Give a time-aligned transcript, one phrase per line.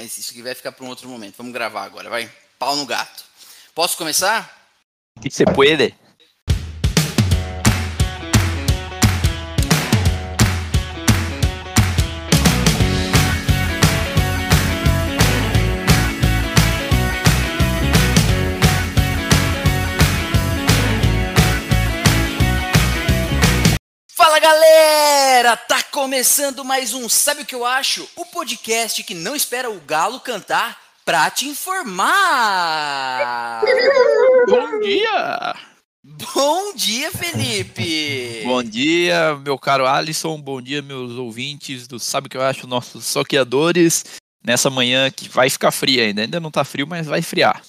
[0.00, 1.36] Mas isso aqui vai ficar para um outro momento.
[1.36, 2.30] Vamos gravar agora, vai.
[2.58, 3.22] Pau no gato.
[3.74, 4.72] Posso começar?
[5.30, 5.94] Se puede.
[25.40, 28.06] Galera, tá começando mais um Sabe o que eu acho?
[28.14, 32.12] O podcast que não espera o galo cantar pra te informar.
[34.46, 35.56] Bom dia!
[36.04, 38.42] Bom dia, Felipe.
[38.44, 40.38] Bom dia, meu caro Alisson.
[40.38, 42.66] Bom dia, meus ouvintes do Sabe o que eu acho?
[42.66, 44.04] Nossos soqueadores.
[44.44, 46.20] Nessa manhã que vai ficar fria ainda.
[46.20, 47.62] Ainda não tá frio, mas vai friar.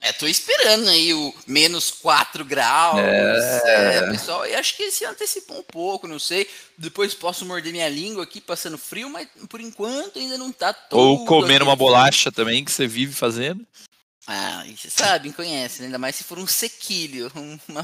[0.00, 3.00] É, tô esperando aí o menos 4 graus.
[3.00, 3.96] É.
[3.96, 6.46] É, pessoal, eu acho que se antecipou um pouco, não sei.
[6.76, 11.00] Depois posso morder minha língua aqui passando frio, mas por enquanto ainda não tá todo.
[11.00, 11.86] Ou comer aquele uma frio.
[11.86, 13.66] bolacha também, que você vive fazendo.
[14.26, 15.86] Ah, e você sabe, conhece, né?
[15.86, 17.30] ainda mais se for um sequilho,
[17.68, 17.82] uma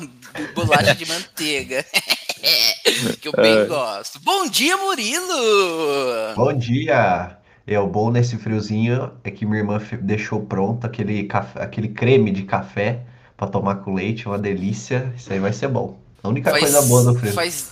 [0.55, 1.84] bolacha de manteiga.
[3.21, 3.65] que eu bem É.
[3.65, 4.19] gosto.
[4.21, 6.34] Bom dia, Murilo!
[6.37, 7.37] Bom dia!
[7.66, 12.30] É, o bom nesse friozinho é que minha irmã deixou pronto aquele, café, aquele creme
[12.30, 13.03] de café
[13.36, 15.12] pra tomar com leite, uma delícia.
[15.16, 16.00] Isso aí vai ser bom.
[16.22, 17.33] A única coisa boa do frio.
[17.33, 17.70] Faz,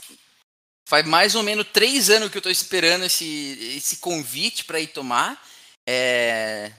[0.89, 4.89] faz mais ou menos três anos que eu tô esperando esse, esse convite para ir
[4.89, 5.39] tomar.
[5.86, 6.70] É,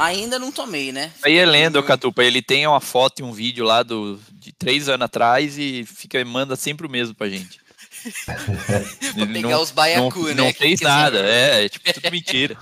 [0.00, 1.12] Ainda não tomei, né?
[1.22, 2.24] Aí é lenda, o Catupa.
[2.24, 6.24] Ele tem uma foto e um vídeo lá do, de três anos atrás e fica
[6.24, 7.60] manda sempre o mesmo pra gente.
[9.16, 10.34] Ele pegar não, os baiacu, não, né?
[10.34, 12.56] não fez nada, é, é tipo tudo mentira.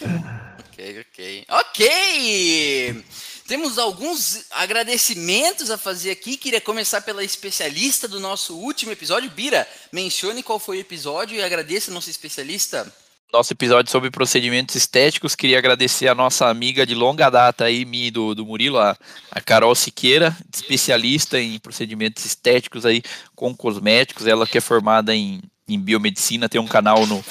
[0.80, 1.46] Ok, ok.
[1.50, 3.04] Ok!
[3.46, 6.38] Temos alguns agradecimentos a fazer aqui.
[6.38, 9.30] Queria começar pela especialista do nosso último episódio.
[9.30, 12.90] Bira, mencione qual foi o episódio e agradeça a nossa especialista.
[13.32, 18.10] Nosso episódio sobre procedimentos estéticos, queria agradecer a nossa amiga de longa data aí, e
[18.10, 18.96] do, do Murilo, a,
[19.30, 23.00] a Carol Siqueira, especialista em procedimentos estéticos aí
[23.36, 24.26] com cosméticos.
[24.26, 27.24] Ela que é formada em, em biomedicina, tem um canal no,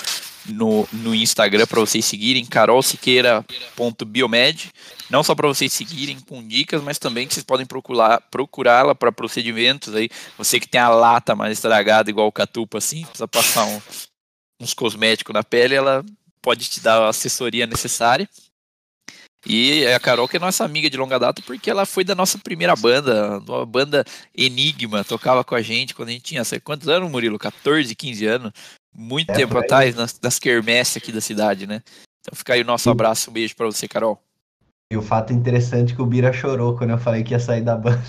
[0.48, 4.72] no, no Instagram para vocês seguirem, carolsiqueira.biomed.
[5.10, 9.12] Não só para vocês seguirem com dicas, mas também que vocês podem procurar procurá-la para
[9.12, 10.10] procedimentos aí.
[10.38, 13.82] Você que tem a lata mais estragada, igual o Catupa, assim, precisa passar um,
[14.60, 16.04] uns cosméticos na pele, ela
[16.42, 18.28] pode te dar a assessoria necessária.
[19.46, 22.38] E a Carol, que é nossa amiga de longa data, porque ela foi da nossa
[22.38, 24.04] primeira banda, a banda
[24.36, 27.40] Enigma, tocava com a gente quando a gente tinha, sei quantos anos, Murilo?
[27.40, 28.52] 14, 15 anos.
[28.94, 31.82] Muito É, tempo atrás, nas, nas quermesses aqui da cidade, né?
[32.20, 34.22] Então fica aí o nosso abraço, um beijo pra você, Carol.
[34.92, 37.62] E o fato interessante é que o Bira chorou quando eu falei que ia sair
[37.62, 38.02] da banda.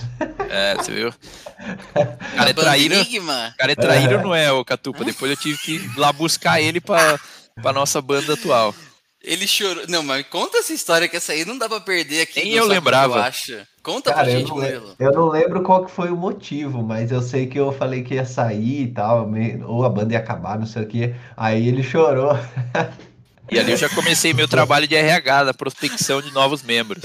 [0.48, 1.10] É, você viu?
[1.60, 3.50] O A cara é traíra, Enigma.
[3.52, 5.04] o cara é traíra não é, o Catupa?
[5.04, 7.20] Depois eu tive que ir lá buscar ele pra,
[7.60, 8.74] pra nossa banda atual.
[9.22, 9.84] Ele chorou.
[9.90, 12.42] Não, mas conta essa história que essa aí não dá pra perder aqui.
[12.42, 13.18] Nem eu o lembrava.
[13.18, 13.58] Eu acho.
[13.82, 14.94] Conta Cara, pra gente, Murilo.
[14.98, 18.14] eu não lembro qual que foi o motivo, mas eu sei que eu falei que
[18.14, 19.30] ia sair e tal,
[19.66, 21.14] ou a banda ia acabar, não sei o quê.
[21.36, 22.32] Aí ele chorou.
[23.50, 27.02] E ali eu já comecei meu trabalho de RH, da prospecção de novos membros.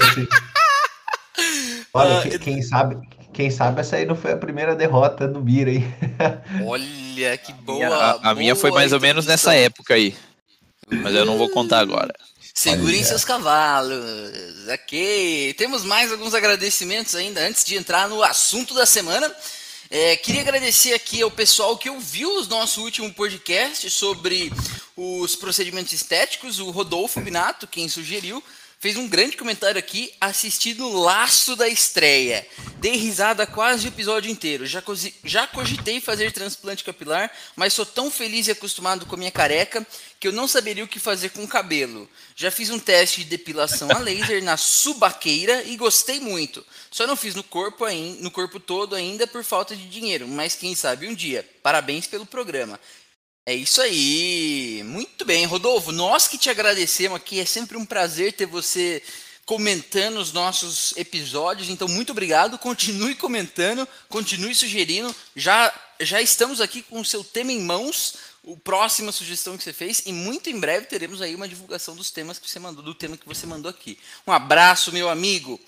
[1.92, 2.96] Olha, Ah, quem sabe,
[3.32, 5.94] quem sabe essa aí não foi a primeira derrota do Bira, hein?
[6.64, 8.20] Olha, que boa.
[8.22, 10.14] A, a minha foi boa mais ou menos nessa época aí.
[10.88, 12.14] Mas eu não vou contar agora.
[12.54, 14.04] Segurem seus cavalos.
[14.72, 15.54] Ok.
[15.58, 19.30] Temos mais alguns agradecimentos ainda antes de entrar no assunto da semana.
[19.88, 24.52] É, queria agradecer aqui ao pessoal que ouviu o nosso último podcast sobre
[24.96, 26.58] os procedimentos estéticos.
[26.58, 28.42] O Rodolfo Binato, quem sugeriu,
[28.78, 32.46] fez um grande comentário aqui, assistindo laço da estreia.
[32.78, 34.66] Dei risada quase o episódio inteiro.
[34.66, 34.82] Já,
[35.24, 39.84] já cogitei fazer transplante capilar, mas sou tão feliz e acostumado com a minha careca
[40.20, 42.08] que eu não saberia o que fazer com o cabelo.
[42.34, 46.64] Já fiz um teste de depilação a laser na subaqueira e gostei muito.
[46.90, 50.54] Só não fiz no corpo, ain- no corpo todo ainda por falta de dinheiro, mas
[50.54, 51.48] quem sabe um dia.
[51.62, 52.78] Parabéns pelo programa.
[53.48, 54.82] É isso aí.
[54.84, 55.92] Muito bem, Rodolfo.
[55.92, 57.38] Nós que te agradecemos aqui.
[57.38, 59.00] É sempre um prazer ter você
[59.44, 61.70] comentando os nossos episódios.
[61.70, 62.58] Então, muito obrigado.
[62.58, 65.14] Continue comentando, continue sugerindo.
[65.36, 68.16] Já, já estamos aqui com o seu tema em mãos.
[68.42, 72.10] O próxima sugestão que você fez e muito em breve teremos aí uma divulgação dos
[72.10, 73.96] temas que você mandou, do tema que você mandou aqui.
[74.26, 75.60] Um abraço, meu amigo.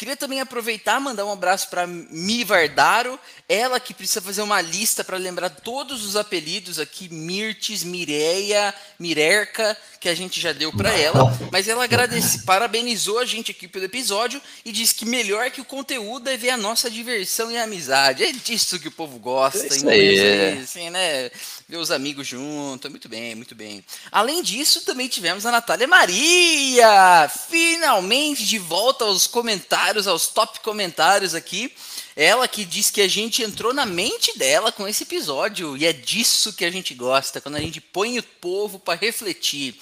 [0.00, 4.58] Queria também aproveitar e mandar um abraço para Mi Vardaro, ela que precisa fazer uma
[4.58, 10.72] lista para lembrar todos os apelidos aqui, Mirtes, Mireia, Mirerca, que a gente já deu
[10.72, 15.50] para ela, mas ela agradece, parabenizou a gente aqui pelo episódio e disse que melhor
[15.50, 18.24] que o conteúdo é ver a nossa diversão e amizade.
[18.24, 21.30] É disso que o povo gosta, É isso aí, assim, né?
[21.70, 23.84] Ver os amigos junto, muito bem, muito bem.
[24.10, 31.32] Além disso, também tivemos a Natália Maria, finalmente de volta aos comentários, aos top comentários
[31.32, 31.72] aqui.
[32.16, 35.92] Ela que diz que a gente entrou na mente dela com esse episódio e é
[35.92, 39.76] disso que a gente gosta, quando a gente põe o povo para refletir.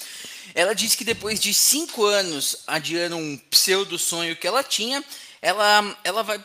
[0.55, 5.03] Ela diz que depois de cinco anos adiando um pseudo sonho que ela tinha,
[5.41, 6.39] ela, ela vai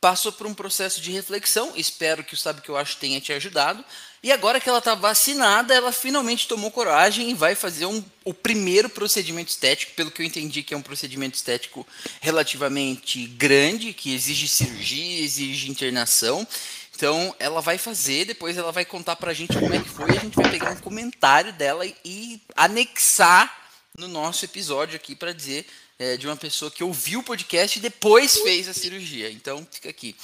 [0.00, 1.72] passou por um processo de reflexão.
[1.74, 3.84] Espero que o Sabe Que Eu Acho tenha te ajudado.
[4.22, 8.34] E agora que ela está vacinada, ela finalmente tomou coragem e vai fazer um, o
[8.34, 11.86] primeiro procedimento estético, pelo que eu entendi que é um procedimento estético
[12.20, 16.46] relativamente grande, que exige cirurgia, exige internação.
[16.96, 20.20] Então ela vai fazer, depois ela vai contar pra gente como é que foi, a
[20.20, 25.64] gente vai pegar um comentário dela e, e anexar no nosso episódio aqui para dizer
[25.96, 29.30] é, de uma pessoa que ouviu o podcast e depois fez a cirurgia.
[29.30, 30.16] Então fica aqui.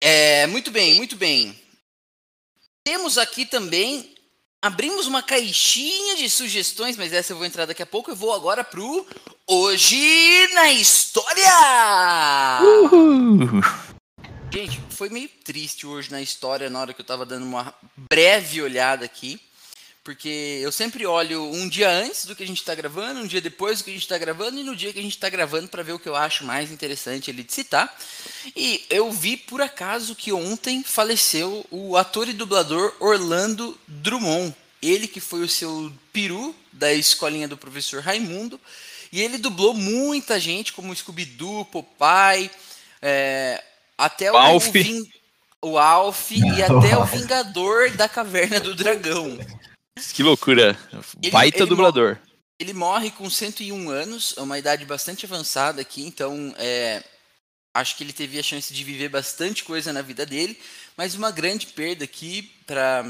[0.00, 1.63] É, muito bem, muito bem.
[2.84, 4.14] Temos aqui também.
[4.60, 8.10] Abrimos uma caixinha de sugestões, mas essa eu vou entrar daqui a pouco.
[8.10, 9.06] Eu vou agora pro
[9.46, 11.50] Hoje na História!
[12.62, 13.62] Uhul.
[14.52, 18.60] Gente, foi meio triste hoje na história, na hora que eu tava dando uma breve
[18.60, 19.40] olhada aqui
[20.04, 23.40] porque eu sempre olho um dia antes do que a gente está gravando, um dia
[23.40, 25.66] depois do que a gente está gravando e no dia que a gente está gravando
[25.66, 27.92] para ver o que eu acho mais interessante ali de citar.
[28.54, 34.54] E eu vi por acaso que ontem faleceu o ator e dublador Orlando Drummond.
[34.82, 38.60] Ele que foi o seu peru da escolinha do professor Raimundo.
[39.10, 42.50] E ele dublou muita gente, como Scooby-Doo, Popeye,
[43.00, 43.62] é,
[43.96, 44.66] até o, Alf,
[45.62, 49.38] o, o Alf e até o Vingador da Caverna do Dragão.
[50.14, 50.78] Que loucura.
[51.22, 52.14] Ele, Baita ele dublador.
[52.16, 57.02] Morre, ele morre com 101 anos, é uma idade bastante avançada aqui, então é,
[57.72, 60.58] acho que ele teve a chance de viver bastante coisa na vida dele,
[60.96, 63.04] mas uma grande perda aqui para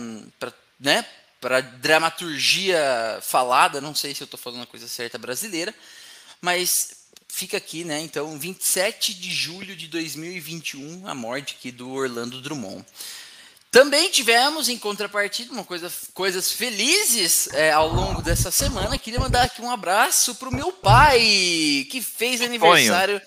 [0.79, 1.07] né,
[1.41, 5.75] para dramaturgia falada, não sei se eu estou falando a coisa certa brasileira,
[6.41, 8.01] mas fica aqui, né?
[8.01, 12.85] Então, 27 de julho de 2021, a morte aqui do Orlando Drummond.
[13.75, 18.97] Também tivemos, em contrapartida, uma coisa, coisas felizes é, ao longo dessa semana.
[18.97, 23.21] Queria mandar aqui um abraço para o meu pai, que fez aniversário,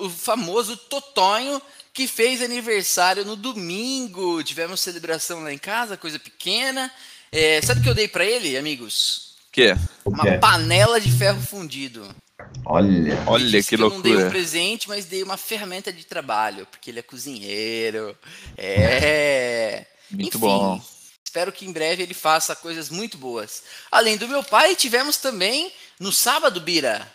[0.00, 1.60] o famoso Totonho,
[1.92, 4.42] que fez aniversário no domingo.
[4.42, 6.90] Tivemos celebração lá em casa, coisa pequena.
[7.30, 9.34] É, sabe o que eu dei para ele, amigos?
[9.52, 9.76] Que?
[10.06, 12.16] Uma panela de ferro fundido.
[12.64, 14.08] Olha, olha que, que loucura.
[14.08, 18.16] Eu não dei um presente, mas dei uma ferramenta de trabalho, porque ele é cozinheiro.
[18.56, 19.86] É.
[20.10, 20.80] Muito Enfim, bom.
[21.24, 23.62] Espero que em breve ele faça coisas muito boas.
[23.90, 25.70] Além do meu pai, tivemos também
[26.00, 27.06] no sábado, Bira.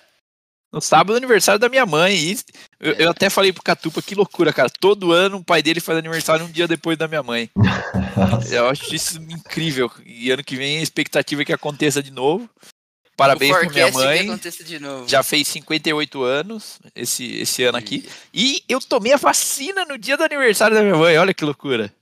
[0.72, 2.16] No sábado, aniversário da minha mãe.
[2.16, 2.38] E
[2.80, 3.04] eu, é.
[3.04, 4.70] eu, até falei pro Catupa, que loucura, cara.
[4.70, 7.50] Todo ano o pai dele faz aniversário um dia depois da minha mãe.
[8.50, 9.92] eu acho isso incrível.
[10.06, 12.50] E ano que vem a expectativa é que aconteça de novo.
[13.22, 14.40] Parabéns para minha mãe.
[15.08, 18.10] Já fez 58 anos esse, esse ano aqui.
[18.34, 21.16] E eu tomei a vacina no dia do aniversário da minha mãe.
[21.20, 21.94] Olha que loucura.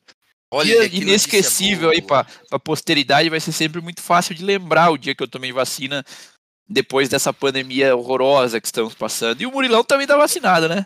[0.49, 3.29] Olha, dia inesquecível aí para a posteridade.
[3.29, 6.05] Vai ser sempre muito fácil de lembrar o dia que eu tomei vacina
[6.69, 9.41] depois dessa pandemia horrorosa que estamos passando.
[9.41, 10.85] E o Murilão também tá vacinado, né?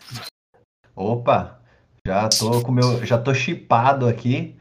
[0.96, 1.60] Opa,
[2.04, 4.56] já tô com meu, já tô chipado aqui,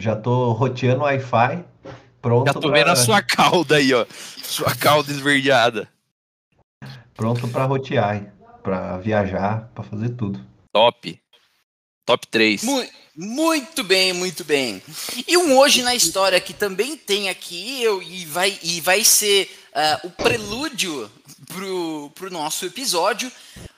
[0.00, 1.64] já tô roteando Wi-Fi
[2.22, 2.70] Pronto Já tô pra...
[2.70, 4.06] vendo a sua cauda aí, ó.
[4.42, 5.88] Sua cauda esverdeada.
[7.14, 10.40] Pronto para rotear, para viajar, para fazer tudo.
[10.72, 11.20] Top.
[12.06, 12.62] Top 3.
[13.14, 14.82] Muito bem, muito bem.
[15.26, 19.50] E um hoje na história que também tem aqui eu, e, vai, e vai ser
[19.74, 21.10] uh, o prelúdio
[21.48, 23.30] pro, pro nosso episódio.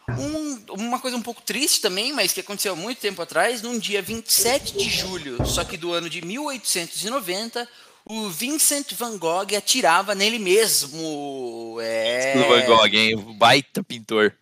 [0.09, 3.79] Um, uma coisa um pouco triste também, mas que aconteceu há muito tempo atrás, num
[3.79, 7.69] dia 27 de julho, só que do ano de 1890,
[8.07, 11.79] o Vincent Van Gogh atirava nele mesmo.
[11.81, 12.35] É...
[12.37, 13.17] O Van Gogh, hein?
[13.39, 14.35] Baita pintor.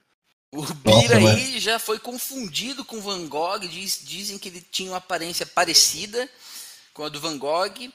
[0.50, 3.60] O Bira aí já foi confundido com Van Gogh.
[3.60, 6.28] Diz, dizem que ele tinha uma aparência parecida
[6.92, 7.90] com a do Van Gogh.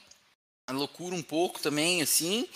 [0.66, 2.48] A loucura um pouco também, assim.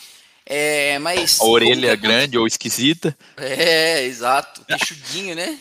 [0.44, 1.40] É, mas.
[1.40, 3.16] A orelha grande ou esquisita.
[3.36, 4.64] É, exato.
[4.64, 5.60] Queixudinho, né?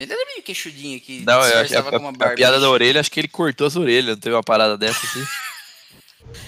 [0.00, 1.22] Ele era meio queixudinho aqui.
[1.24, 4.16] Não, eu acho, a, a, a, piada da orelha, acho que ele cortou as orelhas.
[4.16, 5.24] Não teve uma parada dessa assim.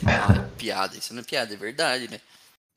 [0.06, 2.20] Ah, piada, isso não é piada, é verdade, né?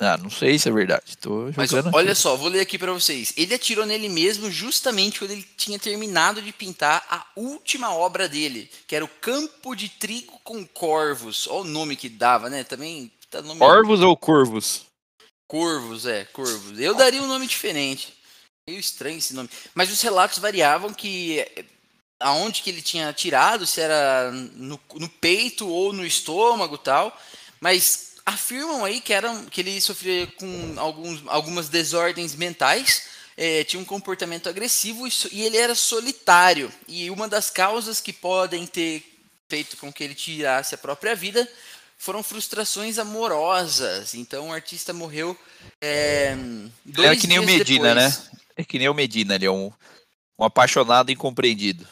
[0.03, 1.15] Ah, não sei se é verdade.
[1.15, 3.33] Tô Mas olha só, vou ler aqui para vocês.
[3.37, 8.67] Ele atirou nele mesmo justamente quando ele tinha terminado de pintar a última obra dele,
[8.87, 11.47] que era o Campo de Trigo com Corvos.
[11.47, 12.63] Olha o nome que dava, né?
[12.63, 14.87] Também tá nome Corvos ou Corvos?
[15.47, 16.79] Corvos, é, Corvos.
[16.79, 18.11] Eu daria um nome diferente.
[18.67, 19.49] Meio estranho esse nome.
[19.75, 21.45] Mas os relatos variavam que
[22.21, 27.15] aonde que ele tinha atirado, se era no, no peito ou no estômago tal,
[27.59, 33.03] mas afirmam aí que, era, que ele sofria com alguns, algumas desordens mentais,
[33.35, 36.71] é, tinha um comportamento agressivo e, e ele era solitário.
[36.87, 39.03] E uma das causas que podem ter
[39.49, 41.47] feito com que ele tirasse a própria vida
[41.97, 44.15] foram frustrações amorosas.
[44.15, 45.37] Então o artista morreu
[45.81, 46.35] é,
[46.85, 48.17] dois É que nem o Medina, depois.
[48.17, 48.29] né?
[48.57, 49.71] É que nem o Medina, ele é um,
[50.37, 51.87] um apaixonado incompreendido.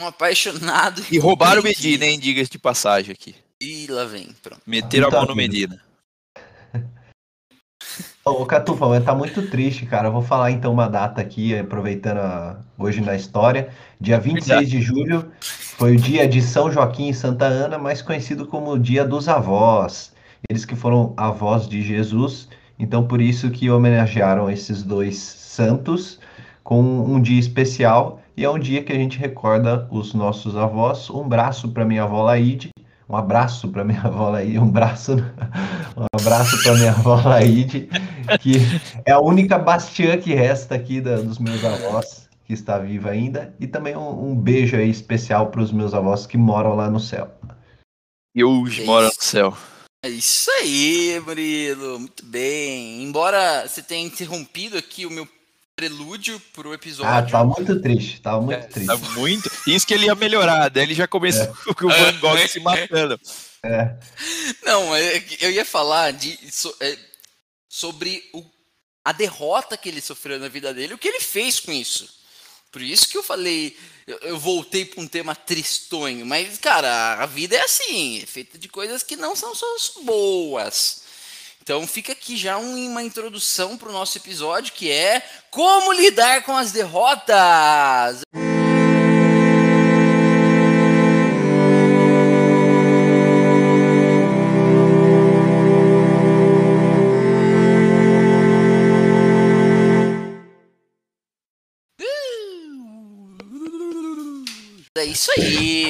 [0.00, 1.02] Um apaixonado.
[1.10, 1.64] E roubaram o.
[1.64, 2.18] Medina, hein?
[2.18, 3.34] Diga-se de passagem aqui.
[3.60, 4.60] E lá vem, pronto.
[4.66, 5.52] Meteram a mão no amigo.
[5.52, 5.80] Medina.
[8.24, 10.08] Ô, Catufa, mas tá muito triste, cara.
[10.08, 13.70] Eu vou falar então uma data aqui, aproveitando a- hoje na história.
[14.00, 18.46] Dia 26 de julho foi o dia de São Joaquim e Santa Ana, mais conhecido
[18.46, 20.12] como o Dia dos Avós.
[20.48, 26.18] Eles que foram avós de Jesus, então por isso que homenagearam esses dois santos
[26.64, 28.21] com um dia especial.
[28.36, 31.10] E é um dia que a gente recorda os nossos avós.
[31.10, 32.70] Um braço para minha avó Laide.
[33.08, 34.58] Um abraço para minha avó Laide.
[34.58, 35.12] Um braço,
[35.96, 37.88] um abraço para minha avó Laide
[38.40, 38.52] que
[39.04, 43.54] é a única bastiã que resta aqui da- dos meus avós, que está viva ainda,
[43.60, 47.00] e também um, um beijo aí especial para os meus avós que moram lá no
[47.00, 47.30] céu.
[48.34, 49.54] E hoje É no céu.
[50.04, 51.98] É isso aí, Murilo.
[52.00, 53.02] Muito bem.
[53.02, 55.28] Embora você tenha interrompido aqui o meu
[55.74, 57.10] prelúdio pro episódio.
[57.10, 58.86] Ah, tá muito triste, tá muito triste.
[58.88, 59.50] Tá muito.
[59.66, 63.18] Isso que ele ia melhorar, daí ele já começou com o Van Gogh se matando.
[63.64, 63.96] É,
[64.64, 66.98] Não, é eu ia falar de, so- é,
[67.68, 68.44] sobre o-
[69.04, 72.08] a derrota que ele sofreu na vida dele, o que ele fez com isso.
[72.70, 73.76] Por isso que eu falei,
[74.06, 78.58] eu, eu voltei para um tema tristonho, mas cara, a vida é assim, é feita
[78.58, 79.66] de coisas que não são só
[80.04, 81.01] boas.
[81.62, 86.42] Então fica aqui já um- uma introdução para o nosso episódio que é como lidar
[86.42, 88.22] com as derrotas.
[104.94, 105.81] É isso aí.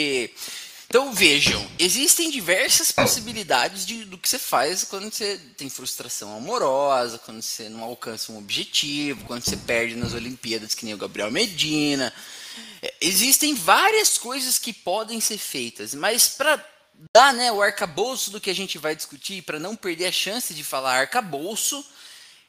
[0.93, 7.19] Então vejam, existem diversas possibilidades de, do que você faz quando você tem frustração amorosa,
[7.19, 11.31] quando você não alcança um objetivo, quando você perde nas Olimpíadas, que nem o Gabriel
[11.31, 12.13] Medina.
[12.83, 16.63] É, Existem várias coisas que podem ser feitas, mas para
[17.11, 20.53] dar né, o arcabouço do que a gente vai discutir, para não perder a chance
[20.53, 21.83] de falar arcabouço,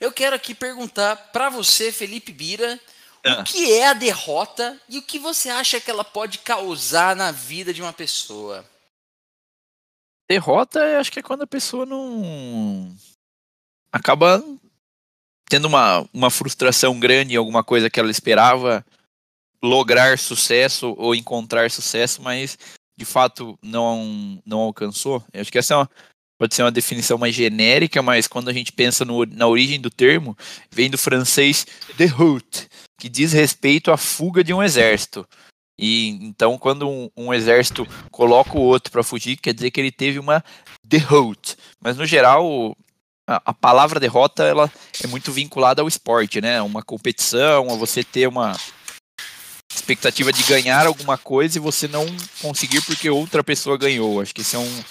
[0.01, 2.77] eu quero aqui perguntar para você, Felipe Bira,
[3.25, 3.43] o Ah.
[3.43, 7.73] que é a derrota e o que você acha que ela pode causar na vida
[7.73, 8.65] de uma pessoa?
[10.29, 12.95] Derrota, eu acho que é quando a pessoa não.
[13.91, 14.43] acaba
[15.49, 18.83] tendo uma, uma frustração grande em alguma coisa que ela esperava
[19.63, 22.57] lograr sucesso ou encontrar sucesso, mas
[22.97, 25.23] de fato não, não alcançou.
[25.31, 25.89] Eu acho que essa é uma-
[26.43, 29.89] pode ser uma definição mais genérica, mas quando a gente pensa no- na origem do
[29.89, 30.37] termo,
[30.69, 32.67] vem do francês déroute,
[32.99, 35.25] que diz respeito à fuga de um exército.
[35.79, 39.89] E então, quando um, um exército coloca o outro para fugir, quer dizer que ele
[39.89, 40.43] teve uma
[40.85, 41.55] derrota.
[41.81, 42.75] Mas no geral,
[43.25, 44.69] a, a palavra derrota ela
[45.01, 46.61] é muito vinculada ao esporte, né?
[46.61, 48.53] Uma competição, a você ter uma
[49.73, 52.05] expectativa de ganhar alguma coisa e você não
[52.41, 54.19] conseguir porque outra pessoa ganhou.
[54.19, 54.83] Acho que esse é um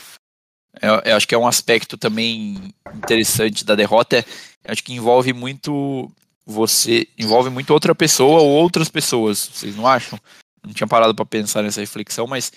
[0.80, 4.18] é- eu acho que é um aspecto também interessante da derrota.
[4.18, 4.24] É,
[4.66, 6.10] acho que envolve muito
[6.46, 9.50] você, envolve muito outra pessoa ou outras pessoas.
[9.52, 10.18] Vocês não acham?
[10.64, 12.52] Não tinha parado para pensar nessa reflexão, mas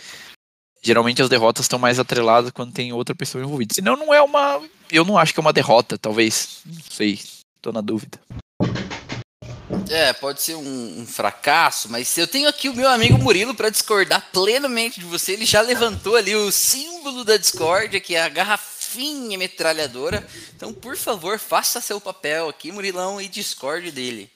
[0.82, 3.74] geralmente as derrotas estão mais atreladas quando tem outra pessoa envolvida.
[3.74, 6.62] Senão não é uma, eu não acho que é uma derrota, talvez.
[6.66, 7.20] Não sei,
[7.62, 8.20] tô na dúvida.
[9.90, 13.70] É, pode ser um, um fracasso, mas eu tenho aqui o meu amigo Murilo para
[13.70, 15.34] discordar plenamente de você.
[15.34, 20.26] Ele já levantou ali o símbolo da discórdia, que é a garrafinha metralhadora.
[20.56, 24.30] Então, por favor, faça seu papel aqui, Murilão, e discorde dele.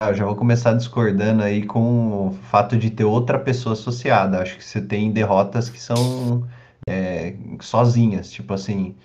[0.00, 4.40] Ah, Eu já vou começar discordando aí com o fato de ter outra pessoa associada.
[4.40, 6.48] Acho que você tem derrotas que são
[6.88, 8.96] é, sozinhas, tipo assim,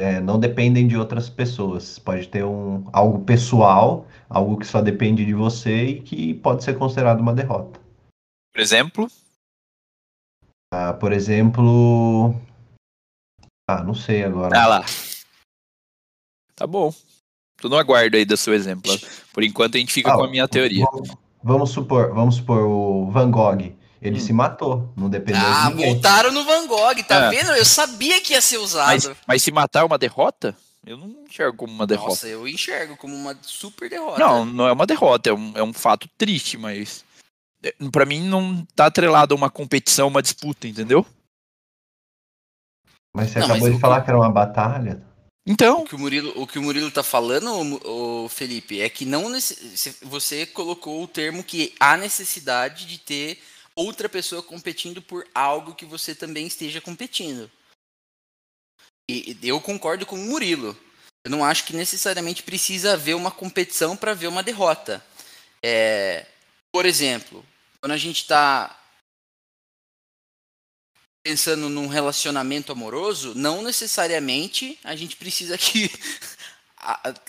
[0.00, 1.98] é, não dependem de outras pessoas.
[1.98, 6.78] Pode ter um, algo pessoal, algo que só depende de você e que pode ser
[6.78, 7.78] considerado uma derrota.
[8.52, 9.08] Por exemplo,
[10.72, 12.34] Ah, por exemplo.
[13.68, 14.58] Ah, não sei agora.
[14.58, 14.84] ah lá.
[16.56, 16.92] Tá bom.
[17.60, 18.90] Tô no aguardo aí do seu exemplo.
[19.32, 20.84] Por enquanto a gente fica Ah, com a minha teoria.
[20.90, 21.10] Vamos,
[21.42, 23.76] vamos supor, vamos supor o Van Gogh.
[24.00, 24.20] Ele Hum.
[24.20, 25.92] se matou, não dependeu Ah, de ninguém.
[25.92, 27.30] voltaram no Van Gogh, tá É.
[27.30, 27.50] vendo?
[27.52, 28.86] Eu sabia que ia ser usado.
[28.88, 30.56] Mas, mas se matar é uma derrota?
[30.86, 32.08] Eu não enxergo como uma derrota.
[32.10, 34.18] Nossa, eu enxergo como uma super derrota.
[34.18, 37.04] Não, não é uma derrota, é um, é um fato triste, mas
[37.62, 41.04] é, para mim não tá atrelado a uma competição, uma disputa, entendeu?
[43.14, 44.04] Mas você não, acabou mas de falar que...
[44.04, 45.02] que era uma batalha.
[45.46, 45.82] Então.
[45.82, 49.04] O que o Murilo, o que o Murilo tá falando, o, o Felipe, é que
[49.04, 49.24] não
[50.02, 53.38] você colocou o termo que há necessidade de ter
[53.80, 57.50] outra pessoa competindo por algo que você também esteja competindo.
[59.08, 60.78] E eu concordo com o Murilo.
[61.24, 65.04] Eu não acho que necessariamente precisa haver uma competição para ver uma derrota.
[65.62, 66.26] É,
[66.72, 67.44] por exemplo,
[67.80, 68.76] quando a gente está
[71.22, 75.90] pensando num relacionamento amoroso, não necessariamente a gente precisa que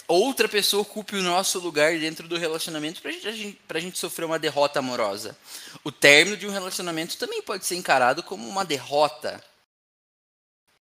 [0.08, 4.39] outra pessoa ocupe o nosso lugar dentro do relacionamento para gente, a gente sofrer uma
[4.39, 5.38] derrota amorosa.
[5.84, 9.43] O término de um relacionamento também pode ser encarado como uma derrota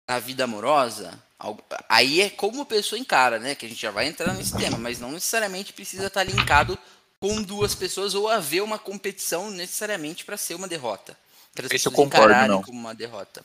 [0.09, 1.21] na vida amorosa.
[1.89, 3.55] Aí é como a pessoa encara, né?
[3.55, 6.79] Que a gente já vai entrar nesse tema, mas não necessariamente precisa estar linkado
[7.19, 11.17] com duas pessoas ou haver uma competição necessariamente para ser uma derrota.
[11.55, 12.63] Para as pessoas encararem não.
[12.63, 13.45] como uma derrota.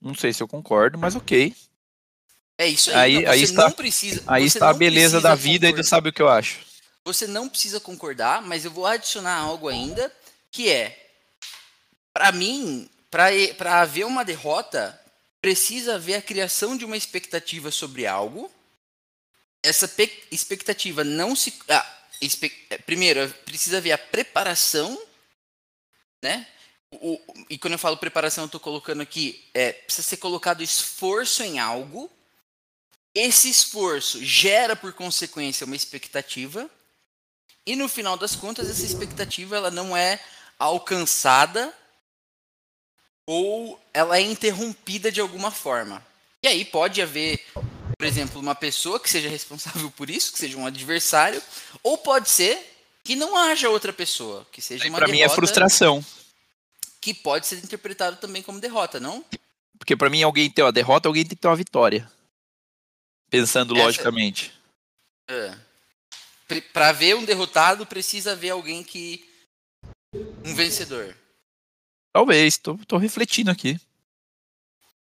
[0.00, 1.54] Não sei se eu concordo, mas ok.
[2.58, 2.96] É isso aí.
[2.96, 5.80] Aí, então, aí está, precisa, aí está a beleza da vida concordar.
[5.80, 6.58] e tu sabe o que eu acho.
[7.04, 10.12] Você não precisa concordar, mas eu vou adicionar algo ainda,
[10.50, 11.10] que é,
[12.12, 15.00] para mim, para haver uma derrota,
[15.40, 18.50] precisa haver a criação de uma expectativa sobre algo.
[19.62, 19.90] Essa
[20.30, 21.54] expectativa não se.
[21.68, 21.86] Ah,
[22.70, 25.00] é, primeiro, precisa haver a preparação,
[26.20, 26.46] né?
[26.90, 31.42] O, e quando eu falo preparação, eu estou colocando aqui, é, precisa ser colocado esforço
[31.42, 32.10] em algo.
[33.18, 36.70] Esse esforço gera, por consequência, uma expectativa.
[37.66, 40.20] E no final das contas, essa expectativa ela não é
[40.56, 41.74] alcançada
[43.26, 46.00] ou ela é interrompida de alguma forma.
[46.44, 47.44] E aí pode haver,
[47.98, 51.42] por exemplo, uma pessoa que seja responsável por isso, que seja um adversário,
[51.82, 52.56] ou pode ser
[53.02, 56.04] que não haja outra pessoa, que seja uma Para mim é frustração.
[57.00, 59.24] Que pode ser interpretado também como derrota, não?
[59.76, 62.08] Porque para mim alguém tem uma derrota, alguém tem que ter uma vitória.
[63.30, 63.84] Pensando Essa...
[63.84, 64.52] logicamente.
[65.28, 65.56] É.
[66.72, 69.28] Para ver um derrotado, precisa ver alguém que
[70.44, 71.14] um vencedor.
[72.12, 73.78] Talvez, tô, tô refletindo aqui.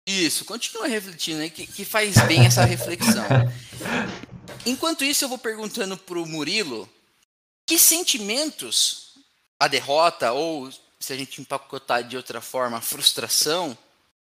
[0.06, 3.24] Isso, continua refletindo aí, que, que faz bem essa reflexão.
[4.66, 6.88] Enquanto isso, eu vou perguntando pro Murilo
[7.66, 9.14] que sentimentos
[9.58, 13.76] a derrota, ou se a gente empacotar de outra forma, a frustração,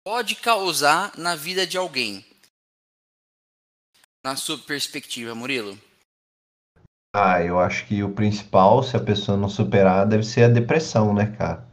[0.04, 2.26] pode causar na vida de alguém?
[4.24, 5.78] Na sua perspectiva, Murilo?
[7.16, 11.14] Ah, eu acho que o principal, se a pessoa não superar, deve ser a depressão,
[11.14, 11.68] né, cara?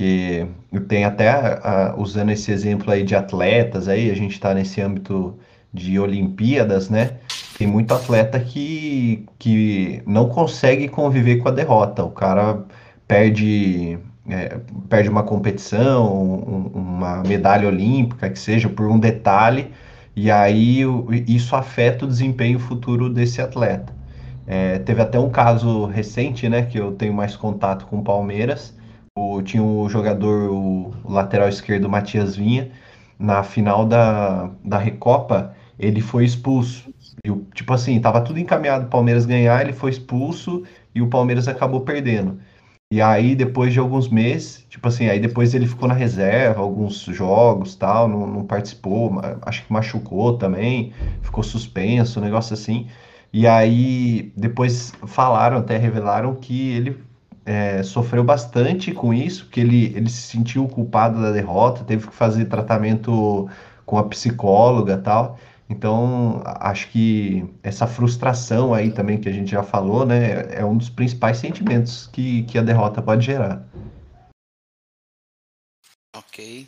[0.00, 0.46] E
[0.88, 5.38] tem até, a, usando esse exemplo aí de atletas, aí a gente está nesse âmbito
[5.74, 7.18] de Olimpíadas, né?
[7.58, 12.04] Tem muito atleta que, que não consegue conviver com a derrota.
[12.04, 12.64] O cara
[13.08, 19.72] perde, é, perde uma competição, um, uma medalha olímpica, que seja, por um detalhe,
[20.20, 20.82] e aí
[21.28, 23.94] isso afeta o desempenho futuro desse atleta.
[24.46, 28.76] É, teve até um caso recente, né, que eu tenho mais contato com o Palmeiras,
[29.16, 32.68] o, tinha o jogador, o, o lateral esquerdo, Matias Vinha,
[33.16, 36.92] na final da, da Recopa, ele foi expulso.
[37.24, 41.46] E, tipo assim, tava tudo encaminhado o Palmeiras ganhar, ele foi expulso e o Palmeiras
[41.46, 42.40] acabou perdendo.
[42.90, 47.00] E aí, depois de alguns meses, tipo assim, aí depois ele ficou na reserva, alguns
[47.02, 52.88] jogos tal, não, não participou, acho que machucou também, ficou suspenso, um negócio assim.
[53.30, 56.98] E aí, depois falaram, até revelaram que ele
[57.44, 62.14] é, sofreu bastante com isso, que ele, ele se sentiu culpado da derrota, teve que
[62.14, 63.48] fazer tratamento
[63.84, 65.38] com a psicóloga tal.
[65.70, 70.76] Então, acho que essa frustração aí também que a gente já falou, né, é um
[70.76, 73.68] dos principais sentimentos que, que a derrota pode gerar.
[76.16, 76.66] Ok.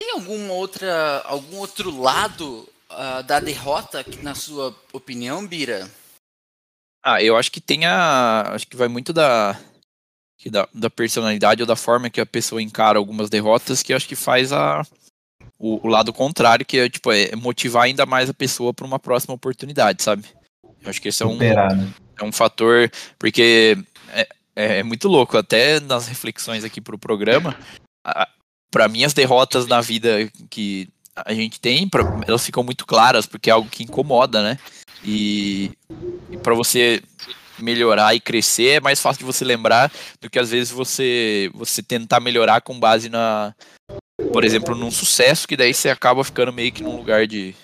[0.00, 5.90] Tem alguma outra, algum outro lado uh, da derrota, na sua opinião, Bira?
[7.02, 8.52] Ah, eu acho que tem a.
[8.54, 9.58] Acho que vai muito da,
[10.46, 14.16] da, da personalidade ou da forma que a pessoa encara algumas derrotas, que acho que
[14.16, 14.82] faz a,
[15.58, 18.98] o, o lado contrário, que é, tipo, é motivar ainda mais a pessoa para uma
[18.98, 20.24] próxima oportunidade, sabe?
[20.82, 21.52] Eu acho que esse é um, né?
[22.16, 23.76] é um fator, porque
[24.12, 27.56] é, é, é, muito louco, até nas reflexões aqui para o programa,
[28.70, 33.26] para mim as derrotas na vida que a gente tem, pra, elas ficam muito claras,
[33.26, 34.58] porque é algo que incomoda, né?
[35.04, 35.72] E,
[36.30, 37.02] e para você
[37.58, 39.90] melhorar e crescer é mais fácil de você lembrar
[40.20, 43.52] do que às vezes você você tentar melhorar com base na
[44.32, 47.54] por exemplo num sucesso que daí você acaba ficando meio que num lugar de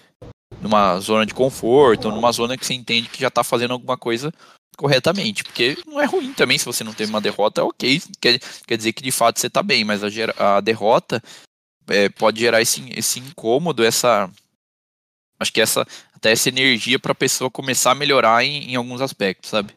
[0.61, 4.33] numa zona de conforto numa zona que você entende que já está fazendo alguma coisa
[4.77, 8.77] corretamente, porque não é ruim também se você não teve uma derrota, ok, quer, quer
[8.77, 11.22] dizer que de fato você está bem, mas a, a derrota
[11.88, 14.31] é, pode gerar esse, esse incômodo, essa
[15.38, 19.00] acho que essa até essa energia para a pessoa começar a melhorar em, em alguns
[19.00, 19.74] aspectos, sabe?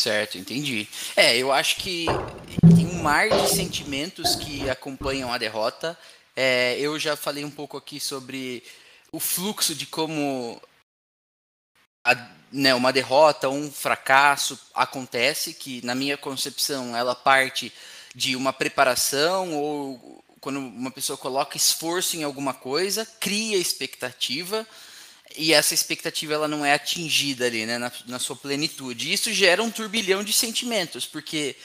[0.00, 0.86] Certo, entendi.
[1.16, 2.06] É, eu acho que
[3.08, 5.98] mar de sentimentos que acompanham a derrota.
[6.36, 8.62] É, eu já falei um pouco aqui sobre
[9.10, 10.60] o fluxo de como
[12.04, 17.72] a, né, uma derrota, um fracasso acontece, que na minha concepção ela parte
[18.14, 24.66] de uma preparação ou quando uma pessoa coloca esforço em alguma coisa, cria expectativa
[25.34, 29.10] e essa expectativa ela não é atingida ali, né, na, na sua plenitude.
[29.10, 31.56] Isso gera um turbilhão de sentimentos, porque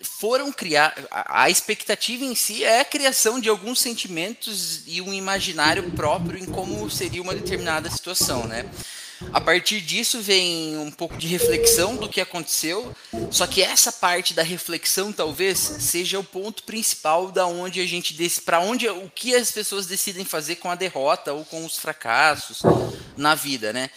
[0.00, 5.90] foram criar a, expectativa em si é a criação de alguns sentimentos e um imaginário
[5.92, 8.68] próprio em como seria uma determinada situação, né?
[9.32, 12.94] A partir disso vem um pouco de reflexão do que aconteceu,
[13.32, 18.16] só que essa parte da reflexão talvez seja o ponto principal da onde a gente
[18.44, 22.62] para onde o que as pessoas decidem fazer com a derrota ou com os fracassos
[23.16, 23.90] na vida, né?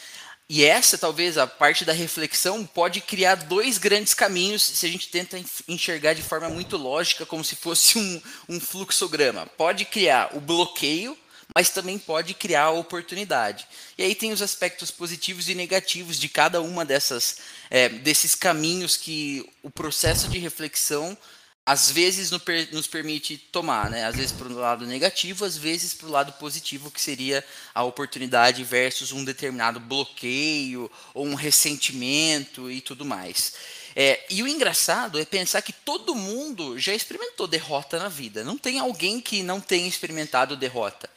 [0.54, 5.08] E essa, talvez, a parte da reflexão pode criar dois grandes caminhos se a gente
[5.08, 9.48] tenta enxergar de forma muito lógica, como se fosse um, um fluxograma.
[9.58, 11.18] Pode criar o bloqueio,
[11.56, 13.66] mas também pode criar a oportunidade.
[13.98, 17.38] E aí tem os aspectos positivos e negativos de cada uma dessas
[17.70, 21.18] é, desses caminhos que o processo de reflexão
[21.66, 22.32] às vezes
[22.72, 24.06] nos permite tomar, né?
[24.06, 27.84] Às vezes para o lado negativo, às vezes para o lado positivo, que seria a
[27.84, 33.54] oportunidade versus um determinado bloqueio ou um ressentimento e tudo mais.
[33.96, 38.44] É, e o engraçado é pensar que todo mundo já experimentou derrota na vida.
[38.44, 41.10] Não tem alguém que não tenha experimentado derrota.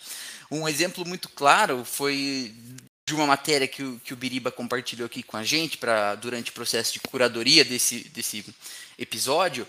[0.50, 2.54] Um exemplo muito claro foi
[3.07, 6.50] de uma matéria que o, que o Biriba compartilhou aqui com a gente pra, durante
[6.50, 8.44] o processo de curadoria desse, desse
[8.98, 9.66] episódio,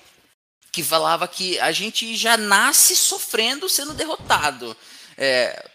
[0.76, 4.76] que falava que a gente já nasce sofrendo sendo derrotado.
[5.18, 5.70] É,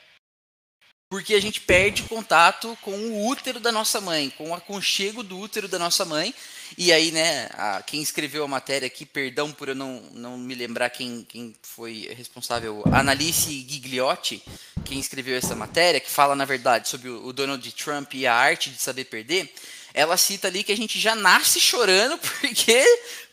[1.08, 5.38] porque a gente perde contato com o útero da nossa mãe, com o aconchego do
[5.38, 6.34] útero da nossa mãe.
[6.76, 10.54] E aí, né, a, quem escreveu a matéria aqui, perdão por eu não, não me
[10.54, 14.42] lembrar quem, quem foi responsável, Annalise Gigliotti,
[14.84, 18.34] quem escreveu essa matéria, que fala, na verdade, sobre o, o Donald Trump e a
[18.34, 19.50] arte de saber perder,
[19.92, 22.84] ela cita ali que a gente já nasce chorando porque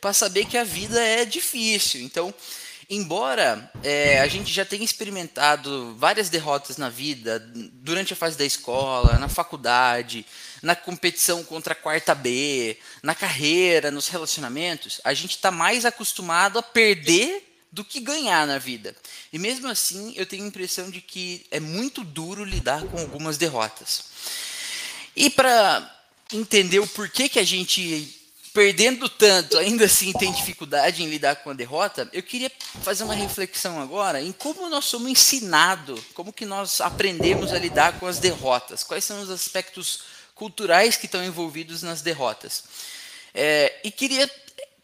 [0.02, 2.02] para saber que a vida é difícil.
[2.02, 2.34] Então,
[2.90, 7.38] Embora é, a gente já tenha experimentado várias derrotas na vida,
[7.74, 10.26] durante a fase da escola, na faculdade,
[10.62, 16.58] na competição contra a quarta B, na carreira, nos relacionamentos, a gente está mais acostumado
[16.60, 18.96] a perder do que ganhar na vida.
[19.34, 23.38] E mesmo assim, eu tenho a impressão de que é muito duro lidar com algumas
[23.38, 24.06] derrotas.
[25.14, 25.97] E para
[26.34, 28.14] entender o porquê que a gente
[28.58, 33.14] perdendo tanto, ainda assim tem dificuldade em lidar com a derrota, eu queria fazer uma
[33.14, 38.18] reflexão agora em como nós somos ensinados, como que nós aprendemos a lidar com as
[38.18, 40.02] derrotas, quais são os aspectos
[40.34, 42.64] culturais que estão envolvidos nas derrotas.
[43.32, 44.28] É, e queria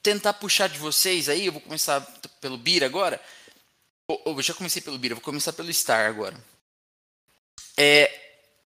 [0.04, 2.02] tentar puxar de vocês aí, eu vou começar
[2.40, 3.20] pelo Bira agora,
[4.08, 6.38] ou, já comecei pelo Bira, vou começar pelo Star agora.
[7.76, 8.06] É,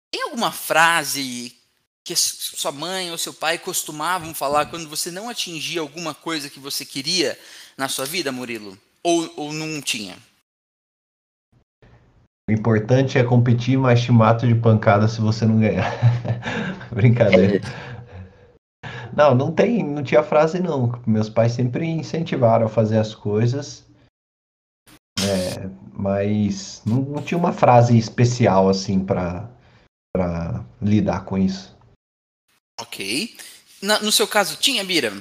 [0.09, 1.61] tem alguma frase
[2.03, 6.59] que sua mãe ou seu pai costumavam falar quando você não atingia alguma coisa que
[6.59, 7.39] você queria
[7.77, 8.77] na sua vida, Murilo?
[9.01, 10.17] Ou, ou não tinha?
[12.49, 15.89] O importante é competir, mas te mato de pancada se você não ganhar.
[16.91, 17.61] Brincadeira.
[19.15, 20.99] Não, não tem, não tinha frase não.
[21.05, 23.85] Meus pais sempre incentivaram a fazer as coisas,
[25.19, 29.49] é, mas não, não, tinha uma frase especial assim para
[30.81, 31.72] lidar com isso.
[32.79, 33.37] Ok.
[33.81, 35.13] Na, no seu caso, tinha, Bira?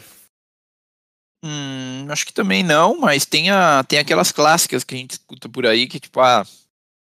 [1.44, 5.48] Hum, acho que também não, mas tem, a, tem aquelas clássicas que a gente escuta
[5.48, 6.46] por aí que, tipo, ah,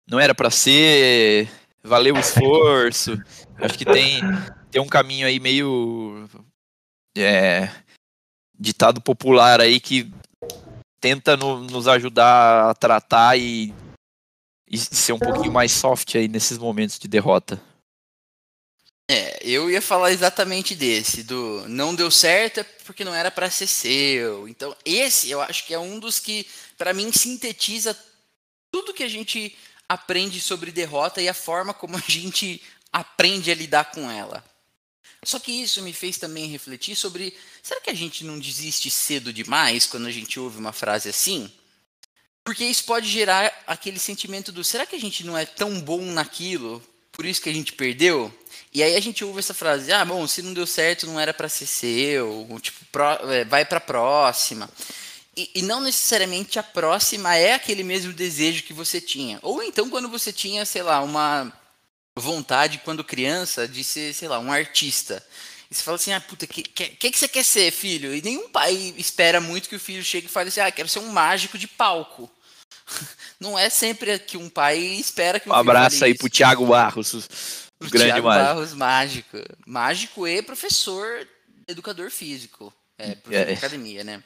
[0.08, 1.50] não era para ser,
[1.84, 3.22] valeu o esforço.
[3.62, 4.22] acho que tem,
[4.72, 6.30] tem um caminho aí meio
[7.17, 7.69] é,
[8.58, 10.10] ditado popular aí que
[11.02, 13.74] tenta no, nos ajudar a tratar e,
[14.69, 17.62] e ser um pouquinho mais soft aí nesses momentos de derrota.
[19.13, 23.47] É, eu ia falar exatamente desse, do não deu certo é porque não era para
[23.47, 24.47] ser seu.
[24.47, 26.47] Então, esse eu acho que é um dos que,
[26.80, 27.95] para mim, sintetiza
[28.71, 29.56] tudo que a gente
[29.88, 32.60] aprende sobre derrota e a forma como a gente
[32.91, 34.43] aprende a lidar com ela.
[35.23, 39.32] Só que isso me fez também refletir sobre: será que a gente não desiste cedo
[39.32, 41.54] demais quando a gente ouve uma frase assim?
[42.43, 46.02] Porque isso pode gerar aquele sentimento do: será que a gente não é tão bom
[46.02, 48.36] naquilo, por isso que a gente perdeu?
[48.73, 51.33] E aí a gente ouve essa frase, ah, bom, se não deu certo, não era
[51.33, 54.67] para ser seu, tipo, pro, é, vai para próxima.
[55.38, 59.39] E, e, não necessariamente a próxima é aquele mesmo desejo que você tinha.
[59.41, 61.51] Ou então quando você tinha, sei lá, uma
[62.15, 65.23] vontade quando criança de ser, sei lá, um artista.
[65.69, 68.13] E você fala assim, ah, puta, o que, que, que você quer ser, filho?
[68.13, 70.99] E nenhum pai espera muito que o filho chegue e fale assim, ah, quero ser
[70.99, 72.29] um mágico de palco.
[73.39, 76.19] Não é sempre que um pai espera que um, um abraço aí isso.
[76.19, 77.13] pro Thiago Barros,
[77.88, 78.46] o grande Thiago mágico.
[78.46, 79.38] Barros, mágico.
[79.65, 81.28] Mágico e professor,
[81.67, 82.74] educador físico.
[82.98, 83.46] É, professor é.
[83.46, 84.24] de academia, né?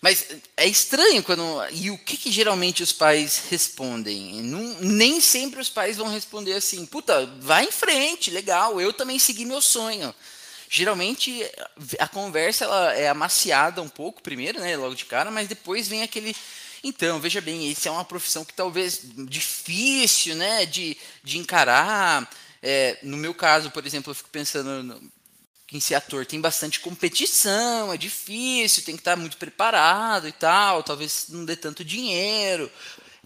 [0.00, 1.44] Mas é estranho quando.
[1.72, 4.42] E o que, que geralmente os pais respondem?
[4.42, 9.18] Não, nem sempre os pais vão responder assim: puta, vai em frente, legal, eu também
[9.18, 10.14] segui meu sonho.
[10.70, 11.44] Geralmente
[11.98, 16.02] a conversa ela é amaciada um pouco primeiro, né, logo de cara, mas depois vem
[16.02, 16.34] aquele.
[16.82, 22.30] Então, veja bem, isso é uma profissão que talvez difícil, né, de, de encarar.
[22.62, 25.12] É, no meu caso, por exemplo, eu fico pensando no,
[25.72, 30.82] em ser ator tem bastante competição, é difícil, tem que estar muito preparado e tal,
[30.82, 32.70] talvez não dê tanto dinheiro,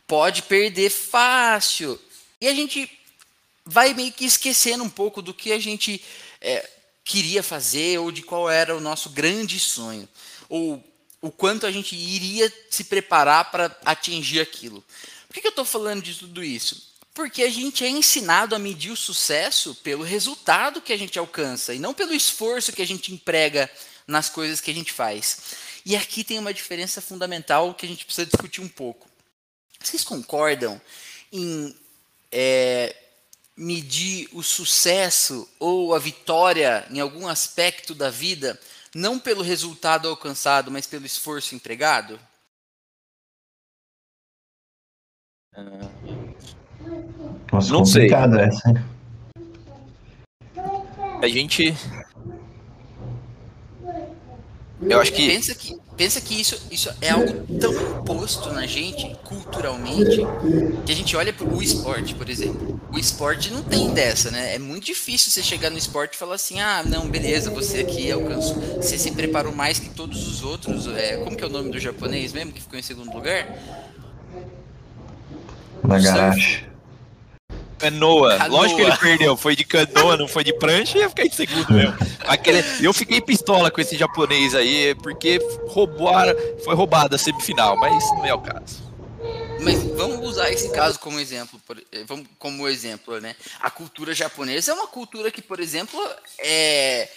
[0.07, 1.99] pode perder fácil.
[2.41, 2.91] E a gente
[3.65, 6.05] vai meio que esquecendo um pouco do que a gente
[6.41, 6.69] é,
[7.03, 10.07] queria fazer ou de qual era o nosso grande sonho,
[10.49, 10.85] ou
[11.23, 14.85] o quanto a gente iria se preparar para atingir aquilo.
[15.27, 16.94] Por que, que eu estou falando de tudo isso?
[17.15, 21.73] Porque a gente é ensinado a medir o sucesso pelo resultado que a gente alcança
[21.73, 23.71] e não pelo esforço que a gente emprega
[24.07, 25.39] nas coisas que a gente faz.
[25.87, 29.09] E aqui tem uma diferença fundamental que a gente precisa discutir um pouco.
[29.81, 30.81] Vocês concordam
[31.31, 31.77] em
[32.33, 32.97] é,
[33.57, 38.61] medir o sucesso ou a vitória em algum aspecto da vida
[38.95, 42.19] não pelo resultado alcançado, mas pelo esforço empregado?
[47.55, 48.11] Nossa, não sei.
[48.13, 48.85] essa.
[51.23, 51.73] A gente.
[54.83, 55.29] Eu acho que.
[55.29, 60.19] Pensa que, pensa que isso, isso é algo tão imposto na gente, culturalmente,
[60.85, 62.81] que a gente olha para o esporte, por exemplo.
[62.93, 64.57] O esporte não tem dessa, né?
[64.57, 68.11] É muito difícil você chegar no esporte e falar assim: ah, não, beleza, você aqui
[68.11, 68.57] alcançou.
[68.79, 70.89] Você se preparou mais que todos os outros.
[70.89, 73.57] É, como que é o nome do japonês mesmo, que ficou em segundo lugar?
[75.85, 76.74] Nagarashi.
[77.85, 78.39] Canoa.
[78.39, 78.61] canoa.
[78.61, 79.37] Lógico que ele perdeu.
[79.37, 81.97] Foi de canoa, não foi de prancha, ia ficar em segundo mesmo.
[82.21, 88.03] Aquele, eu fiquei pistola com esse japonês aí, porque roubaram, foi roubada a semifinal, mas
[88.13, 88.83] não é o caso.
[89.61, 91.61] Mas vamos usar esse caso como exemplo,
[91.93, 93.35] eh, vamos como exemplo, né?
[93.61, 95.99] A cultura japonesa é uma cultura que, por exemplo,
[96.39, 97.09] é,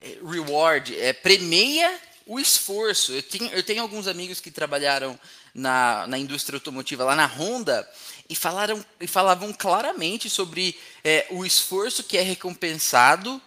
[0.00, 1.90] é reward, é premia
[2.26, 3.12] o esforço.
[3.12, 5.18] Eu tenho, eu tenho alguns amigos que trabalharam
[5.54, 7.88] na, na indústria automotiva lá na Honda
[8.28, 13.40] e, falaram, e falavam claramente sobre é, o esforço que é recompensado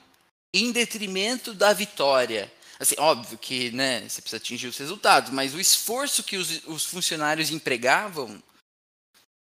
[0.53, 2.51] em detrimento da vitória.
[2.79, 6.85] Assim, óbvio que né, você precisa atingir os resultados, mas o esforço que os, os
[6.85, 8.41] funcionários empregavam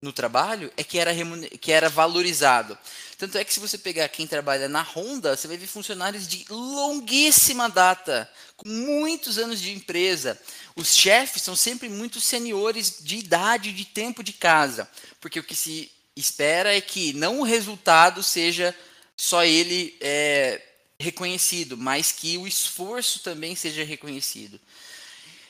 [0.02, 1.12] no trabalho é que era,
[1.60, 2.78] que era valorizado.
[3.18, 6.46] Tanto é que se você pegar quem trabalha na Honda, você vai ver funcionários de
[6.50, 10.38] longuíssima data, com muitos anos de empresa.
[10.76, 14.90] Os chefes são sempre muito seniores de idade, de tempo de casa,
[15.22, 18.76] porque o que se espera é que não o resultado seja
[19.16, 20.62] só ele é,
[21.00, 24.60] reconhecido, mas que o esforço também seja reconhecido.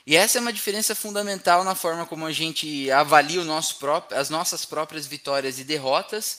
[0.06, 3.42] E essa é uma diferença fundamental na forma como a gente avalia
[3.78, 6.38] próprio, as nossas próprias vitórias e derrotas,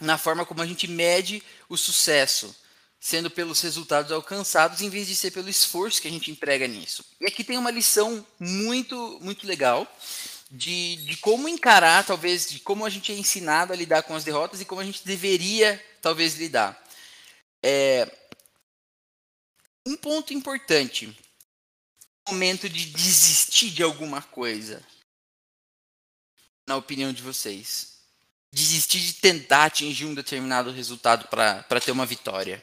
[0.00, 2.54] na forma como a gente mede o sucesso,
[3.06, 7.04] sendo pelos resultados alcançados em vez de ser pelo esforço que a gente emprega nisso.
[7.20, 9.86] E aqui tem uma lição muito, muito legal
[10.50, 14.24] de, de como encarar, talvez, de como a gente é ensinado a lidar com as
[14.24, 16.84] derrotas e como a gente deveria, talvez, lidar.
[17.62, 18.10] É,
[19.86, 21.16] um ponto importante
[22.28, 24.82] momento de desistir de alguma coisa?
[26.66, 28.00] Na opinião de vocês?
[28.52, 32.60] Desistir de tentar atingir um determinado resultado para ter uma vitória?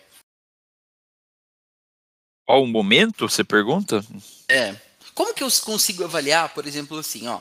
[2.46, 4.06] Qual o momento, você pergunta?
[4.48, 4.76] É.
[5.14, 7.40] Como que eu consigo avaliar, por exemplo, assim, ó.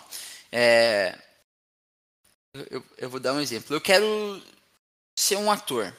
[0.51, 1.19] É,
[2.71, 3.75] eu, eu vou dar um exemplo.
[3.75, 4.43] Eu quero
[5.17, 5.95] ser um ator.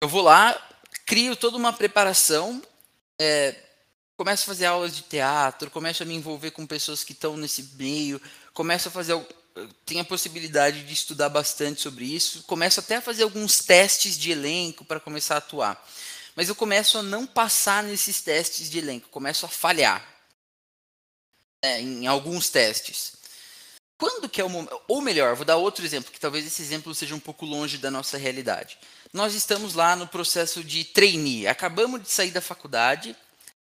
[0.00, 0.56] Eu vou lá,
[1.04, 2.62] crio toda uma preparação,
[3.20, 3.56] é,
[4.16, 7.62] começo a fazer aulas de teatro, começo a me envolver com pessoas que estão nesse
[7.74, 8.20] meio,
[8.52, 9.14] começo a fazer
[9.84, 14.30] tenho a possibilidade de estudar bastante sobre isso, começo até a fazer alguns testes de
[14.30, 15.88] elenco para começar a atuar.
[16.34, 20.06] Mas eu começo a não passar nesses testes de elenco, começo a falhar
[21.62, 23.12] né, em alguns testes.
[23.98, 24.80] quando que é o momento.
[24.88, 27.90] Ou melhor, vou dar outro exemplo, que talvez esse exemplo seja um pouco longe da
[27.90, 28.78] nossa realidade.
[29.12, 31.46] Nós estamos lá no processo de trainee.
[31.46, 33.14] Acabamos de sair da faculdade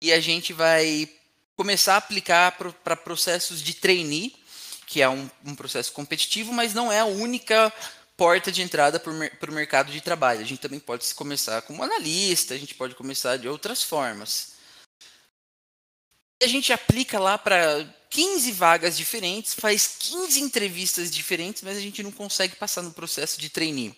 [0.00, 1.08] e a gente vai
[1.56, 4.34] começar a aplicar para processos de trainee,
[4.86, 7.72] que é um, um, processo competitivo, mas não é a única
[8.16, 10.40] porta de entrada para o mercado de trabalho.
[10.40, 14.52] A gente também pode começar como analista, a gente pode começar de outras formas.
[16.42, 22.02] A gente aplica lá para 15 vagas diferentes, faz 15 entrevistas diferentes, mas a gente
[22.02, 23.96] não consegue passar no processo de trainee.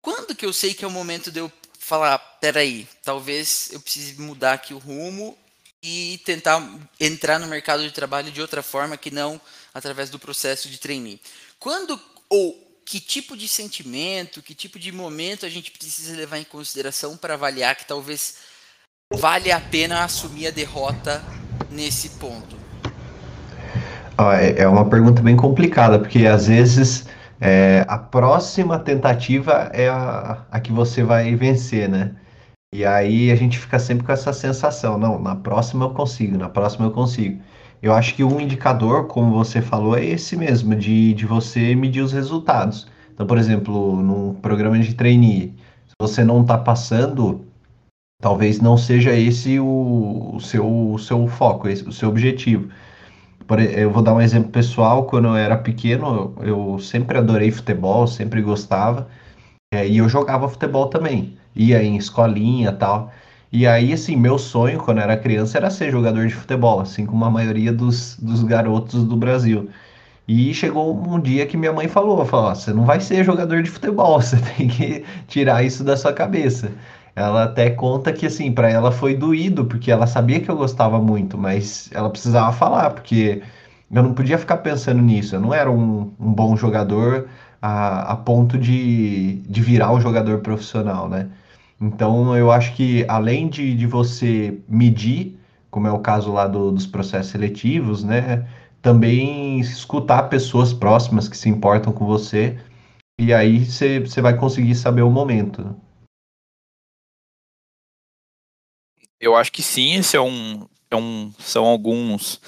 [0.00, 4.20] Quando que eu sei que é o momento de eu falar, peraí, talvez eu precise
[4.20, 5.38] mudar aqui o rumo
[5.82, 6.60] e tentar
[7.00, 9.40] entrar no mercado de trabalho de outra forma que não
[9.72, 11.20] através do processo de trainee.
[11.58, 16.44] Quando ou que tipo de sentimento, que tipo de momento a gente precisa levar em
[16.44, 18.38] consideração para avaliar que talvez
[19.12, 21.22] vale a pena assumir a derrota
[21.70, 22.56] nesse ponto?
[24.38, 27.06] É, é uma pergunta bem complicada, porque às vezes
[27.40, 32.14] é, a próxima tentativa é a, a que você vai vencer, né?
[32.74, 36.48] E aí a gente fica sempre com essa sensação, não, na próxima eu consigo, na
[36.48, 37.42] próxima eu consigo.
[37.82, 42.00] Eu acho que um indicador, como você falou, é esse mesmo, de, de você medir
[42.00, 42.86] os resultados.
[43.12, 45.52] Então, por exemplo, num programa de trainee,
[45.86, 47.44] se você não está passando,
[48.20, 52.68] talvez não seja esse o, o, seu, o seu foco, esse, o seu objetivo.
[53.48, 55.06] Por, eu vou dar um exemplo pessoal.
[55.06, 59.08] Quando eu era pequeno, eu sempre adorei futebol, sempre gostava.
[59.74, 61.36] É, e eu jogava futebol também.
[61.56, 63.12] Ia em escolinha tal.
[63.52, 67.24] E aí, assim, meu sonho quando era criança era ser jogador de futebol, assim como
[67.24, 69.68] a maioria dos, dos garotos do Brasil.
[70.28, 73.70] E chegou um dia que minha mãe falou, falou, você não vai ser jogador de
[73.70, 76.72] futebol, você tem que tirar isso da sua cabeça.
[77.16, 80.98] Ela até conta que, assim, para ela foi doído, porque ela sabia que eu gostava
[81.00, 83.42] muito, mas ela precisava falar, porque
[83.90, 85.36] eu não podia ficar pensando nisso.
[85.36, 87.28] Eu não era um, um bom jogador
[87.60, 91.28] a, a ponto de, de virar um jogador profissional, né?
[91.82, 95.36] Então, eu acho que além de, de você medir,
[95.68, 98.48] como é o caso lá do, dos processos seletivos, né?
[98.80, 102.56] Também escutar pessoas próximas que se importam com você,
[103.20, 105.74] e aí você vai conseguir saber o momento.
[109.18, 112.40] Eu acho que sim, esse é um, é um são alguns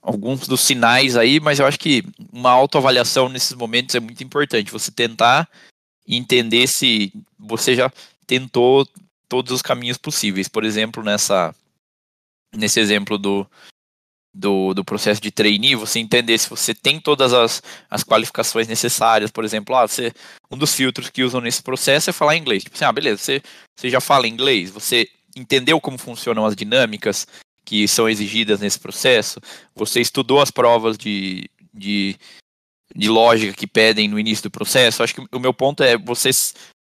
[0.00, 4.70] alguns dos sinais aí, mas eu acho que uma autoavaliação nesses momentos é muito importante.
[4.70, 5.48] Você tentar
[6.06, 7.92] entender se você já
[8.28, 8.86] tentou
[9.28, 10.46] todos os caminhos possíveis.
[10.46, 11.54] Por exemplo, nessa
[12.54, 13.46] nesse exemplo do,
[14.34, 19.30] do, do processo de trainee, você entender se você tem todas as, as qualificações necessárias.
[19.30, 20.12] Por exemplo, ah, você,
[20.50, 22.64] um dos filtros que usam nesse processo é falar inglês.
[22.64, 23.42] Tipo assim, ah, beleza, você,
[23.76, 27.26] você já fala inglês, você entendeu como funcionam as dinâmicas
[27.64, 29.40] que são exigidas nesse processo,
[29.74, 32.16] você estudou as provas de, de,
[32.96, 35.02] de lógica que pedem no início do processo.
[35.02, 36.30] Acho que o meu ponto é você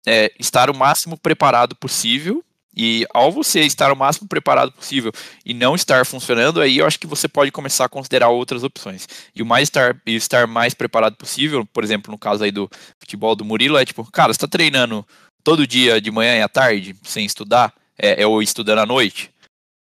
[0.05, 2.43] é, estar o máximo preparado possível.
[2.75, 5.11] E ao você estar o máximo preparado possível
[5.45, 9.07] e não estar funcionando, aí eu acho que você pode começar a considerar outras opções.
[9.35, 12.67] E o mais estar, estar mais preparado possível, por exemplo, no caso aí do
[12.99, 15.05] futebol do Murilo, é tipo, cara, você está treinando
[15.43, 17.71] todo dia de manhã e à tarde sem estudar?
[17.97, 19.31] é, é ou estudando à noite,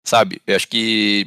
[0.05, 0.41] sabe?
[0.47, 1.27] Eu acho que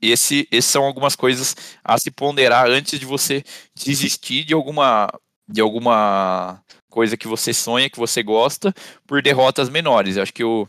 [0.00, 1.54] esse, esses são algumas coisas
[1.84, 5.08] a se ponderar antes de você desistir de alguma,
[5.48, 8.72] de alguma coisa que você sonha, que você gosta,
[9.06, 10.16] por derrotas menores.
[10.16, 10.68] Eu acho que o,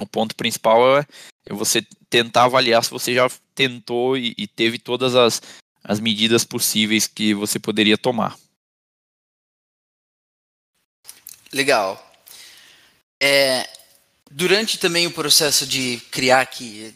[0.00, 1.06] o ponto principal é,
[1.46, 5.42] é você tentar avaliar se você já tentou e, e teve todas as,
[5.84, 8.36] as medidas possíveis que você poderia tomar.
[11.52, 12.00] Legal.
[13.22, 13.68] É,
[14.36, 16.92] Durante também o processo de criar aqui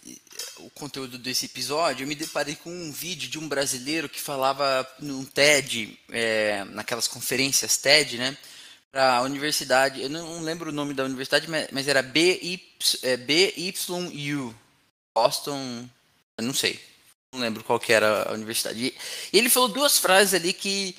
[0.79, 5.25] conteúdo desse episódio, eu me deparei com um vídeo de um brasileiro que falava num
[5.25, 8.37] TED, é, naquelas conferências TED, né?
[8.91, 14.55] Para a universidade, eu não lembro o nome da universidade, mas era é, BYU,
[15.15, 15.89] Boston,
[16.39, 16.81] eu não sei,
[17.35, 18.95] não lembro qual que era a universidade.
[19.33, 20.97] E ele falou duas frases ali que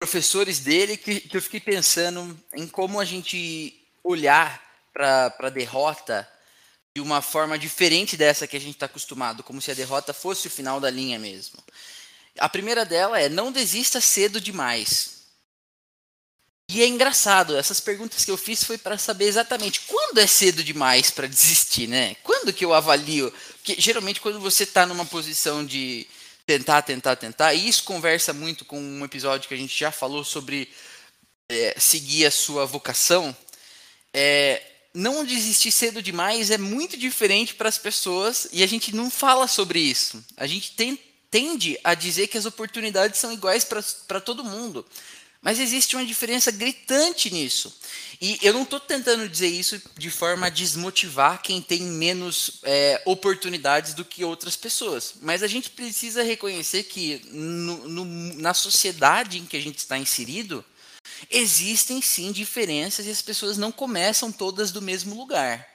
[0.00, 4.60] professores dele que, que eu fiquei pensando em como a gente olhar
[4.92, 6.28] para a derrota
[6.94, 10.46] de uma forma diferente dessa que a gente está acostumado, como se a derrota fosse
[10.46, 11.58] o final da linha mesmo.
[12.38, 15.22] A primeira dela é não desista cedo demais.
[16.68, 20.64] E é engraçado, essas perguntas que eu fiz foi para saber exatamente quando é cedo
[20.64, 22.14] demais para desistir, né?
[22.22, 23.32] Quando que eu avalio?
[23.58, 26.06] Porque geralmente quando você está numa posição de
[26.46, 30.24] tentar, tentar, tentar, e isso conversa muito com um episódio que a gente já falou
[30.24, 30.72] sobre
[31.48, 33.36] é, seguir a sua vocação,
[34.12, 34.62] é,
[34.94, 39.48] não desistir cedo demais é muito diferente para as pessoas e a gente não fala
[39.48, 40.22] sobre isso.
[40.36, 40.98] A gente tem,
[41.30, 44.84] tende a dizer que as oportunidades são iguais para todo mundo.
[45.40, 47.76] Mas existe uma diferença gritante nisso.
[48.20, 53.02] E eu não estou tentando dizer isso de forma a desmotivar quem tem menos é,
[53.04, 55.14] oportunidades do que outras pessoas.
[55.20, 59.98] Mas a gente precisa reconhecer que no, no, na sociedade em que a gente está
[59.98, 60.64] inserido,
[61.30, 65.68] existem sim diferenças e as pessoas não começam todas do mesmo lugar.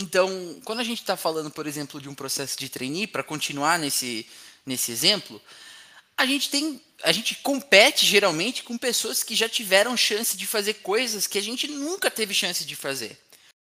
[0.00, 3.78] Então, quando a gente está falando, por exemplo, de um processo de trainee, para continuar
[3.78, 4.26] nesse,
[4.64, 5.42] nesse exemplo,
[6.16, 10.74] a gente tem a gente compete geralmente com pessoas que já tiveram chance de fazer
[10.74, 13.16] coisas que a gente nunca teve chance de fazer.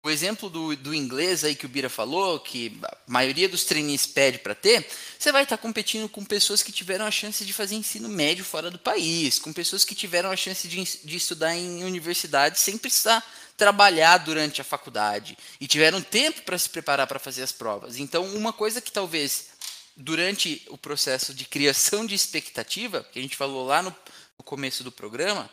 [0.03, 4.07] O exemplo do, do inglês aí que o Bira falou, que a maioria dos trainees
[4.07, 4.87] pede para ter,
[5.17, 8.43] você vai estar tá competindo com pessoas que tiveram a chance de fazer ensino médio
[8.43, 12.79] fora do país, com pessoas que tiveram a chance de, de estudar em universidade sem
[12.79, 13.23] precisar
[13.55, 17.97] trabalhar durante a faculdade e tiveram tempo para se preparar para fazer as provas.
[17.97, 19.49] Então, uma coisa que talvez
[19.95, 23.95] durante o processo de criação de expectativa, que a gente falou lá no,
[24.35, 25.47] no começo do programa,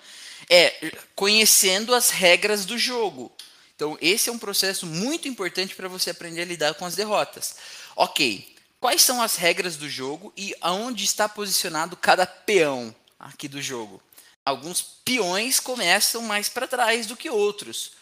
[0.49, 3.31] é conhecendo as regras do jogo.
[3.79, 7.55] Então, esse é um processo muito importante para você aprender a lidar com as derrotas.
[7.95, 13.63] Ok, quais são as regras do jogo e aonde está posicionado cada peão aqui do
[13.63, 14.03] jogo?
[14.45, 17.93] Alguns peões começam mais para trás do que outros.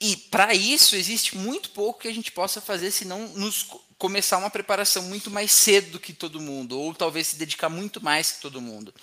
[0.00, 3.66] E para isso existe muito pouco que a gente possa fazer se não nos
[3.98, 8.02] começar uma preparação muito mais cedo do que todo mundo, ou talvez se dedicar muito
[8.02, 8.94] mais que todo mundo.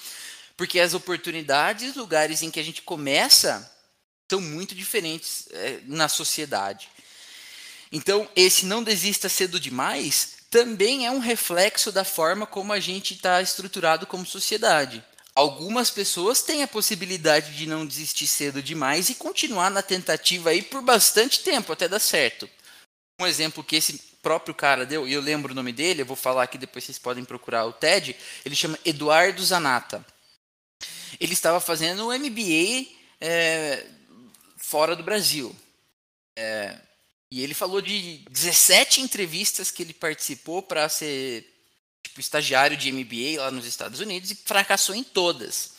[0.55, 3.71] Porque as oportunidades, lugares em que a gente começa,
[4.29, 6.89] são muito diferentes é, na sociedade.
[7.91, 13.13] Então, esse não desista cedo demais também é um reflexo da forma como a gente
[13.13, 15.03] está estruturado como sociedade.
[15.35, 20.61] Algumas pessoas têm a possibilidade de não desistir cedo demais e continuar na tentativa aí
[20.61, 22.49] por bastante tempo até dar certo.
[23.21, 26.15] Um exemplo que esse próprio cara deu, e eu lembro o nome dele, eu vou
[26.15, 30.05] falar aqui, depois vocês podem procurar o TED, ele chama Eduardo Zanata.
[31.19, 32.87] Ele estava fazendo um MBA
[33.21, 33.85] é,
[34.67, 35.55] fora do Brasil.
[36.35, 36.77] É,
[37.31, 41.49] e ele falou de 17 entrevistas que ele participou para ser
[42.03, 45.71] tipo, estagiário de MBA lá nos Estados Unidos e fracassou em todas.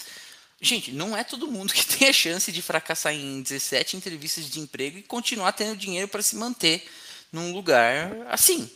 [0.59, 4.59] Gente, não é todo mundo que tem a chance de fracassar em 17 entrevistas de
[4.59, 6.89] emprego e continuar tendo dinheiro para se manter
[7.31, 8.71] num lugar assim.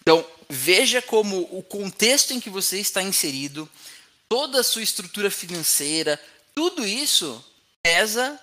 [0.00, 3.68] Então, veja como o contexto em que você está inserido,
[4.30, 6.18] toda a sua estrutura financeira,
[6.54, 7.44] tudo isso
[7.82, 8.40] pesa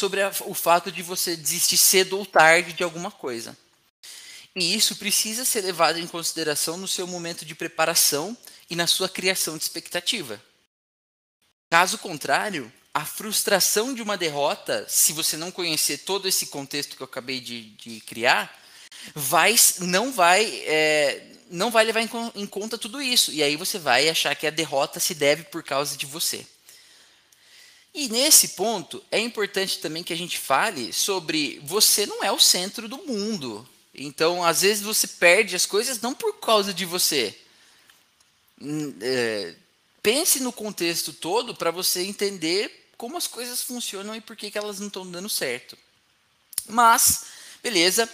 [0.00, 3.56] sobre a, o fato de você desistir cedo ou tarde de alguma coisa.
[4.56, 8.36] E isso precisa ser levado em consideração no seu momento de preparação
[8.68, 10.42] e na sua criação de expectativa.
[11.70, 17.02] Caso contrário, a frustração de uma derrota, se você não conhecer todo esse contexto que
[17.02, 18.58] eu acabei de, de criar,
[19.14, 23.32] vai, não vai é, não vai levar em, em conta tudo isso.
[23.32, 26.46] E aí você vai achar que a derrota se deve por causa de você.
[27.92, 32.38] E nesse ponto, é importante também que a gente fale sobre você não é o
[32.38, 33.68] centro do mundo.
[33.92, 37.36] Então, às vezes, você perde as coisas não por causa de você.
[38.60, 39.54] Hum, é,
[40.02, 44.58] pense no contexto todo para você entender como as coisas funcionam e por que, que
[44.58, 45.76] elas não estão dando certo.
[46.68, 47.24] Mas,
[47.62, 48.08] beleza.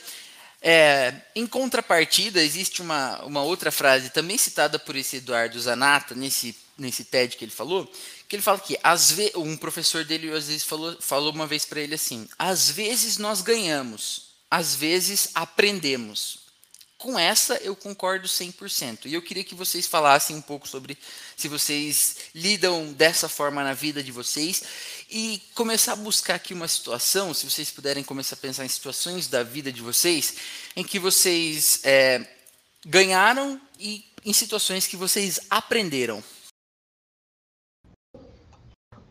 [0.62, 6.57] É, em contrapartida, existe uma, uma outra frase também citada por esse Eduardo Zanata, nesse,
[6.79, 7.93] nesse TED que ele falou,
[8.29, 11.81] que ele fala que às um professor dele às vezes falou, falou uma vez para
[11.81, 16.47] ele assim: às vezes nós ganhamos, às vezes aprendemos.
[16.99, 19.05] Com essa eu concordo 100%.
[19.05, 20.97] E eu queria que vocês falassem um pouco sobre
[21.37, 24.62] se vocês lidam dessa forma na vida de vocês
[25.11, 29.29] e começar a buscar aqui uma situação, se vocês puderem começar a pensar em situações
[29.29, 30.37] da vida de vocês,
[30.74, 32.27] em que vocês é,
[32.85, 36.24] ganharam e em situações que vocês aprenderam.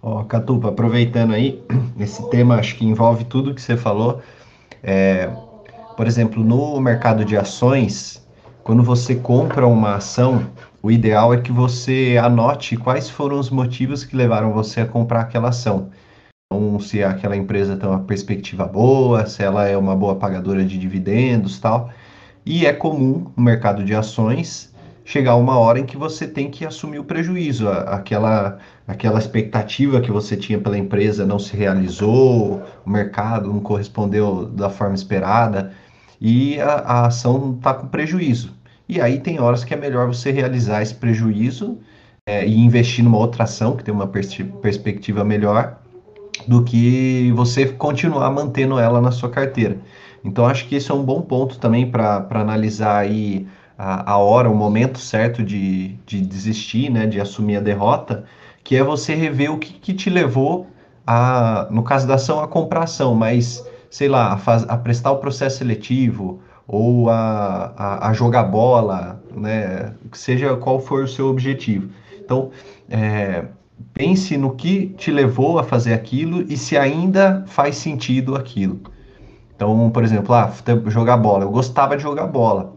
[0.06, 1.64] Ó, oh, Catupa, aproveitando aí,
[2.00, 4.22] esse tema acho que envolve tudo que você falou.
[4.84, 5.32] É,
[5.98, 8.24] por exemplo, no mercado de ações,
[8.64, 10.46] quando você compra uma ação,
[10.84, 15.22] o ideal é que você anote quais foram os motivos que levaram você a comprar
[15.22, 15.90] aquela ação.
[16.54, 20.78] Então, se aquela empresa tem uma perspectiva boa, se ela é uma boa pagadora de
[20.78, 21.90] dividendos, tal.
[22.46, 24.72] E é comum no mercado de ações
[25.06, 30.12] chegar uma hora em que você tem que assumir o prejuízo, aquela aquela expectativa que
[30.12, 35.72] você tinha pela empresa não se realizou, o mercado não correspondeu da forma esperada
[36.20, 38.54] e a, a ação está com prejuízo.
[38.88, 41.80] E aí tem horas que é melhor você realizar esse prejuízo
[42.28, 45.78] é, e investir numa outra ação que tem uma pers perspectiva melhor
[46.48, 49.78] do que você continuar mantendo ela na sua carteira.
[50.24, 53.48] Então acho que esse é um bom ponto também para analisar aí
[53.78, 58.26] a, a hora, o momento certo de, de desistir, né, de assumir a derrota,
[58.64, 60.68] que é você rever o que, que te levou
[61.06, 65.12] a, no caso da ação, a comprar ação, mas, sei lá, a, faz, a prestar
[65.12, 71.28] o processo seletivo ou a, a, a, jogar bola, né, seja qual for o seu
[71.28, 71.90] objetivo.
[72.20, 72.50] Então,
[72.90, 73.46] é,
[73.94, 78.80] pense no que te levou a fazer aquilo e se ainda faz sentido aquilo.
[79.56, 80.52] Então, por exemplo, ah,
[80.88, 81.46] jogar bola.
[81.46, 82.75] Eu gostava de jogar bola.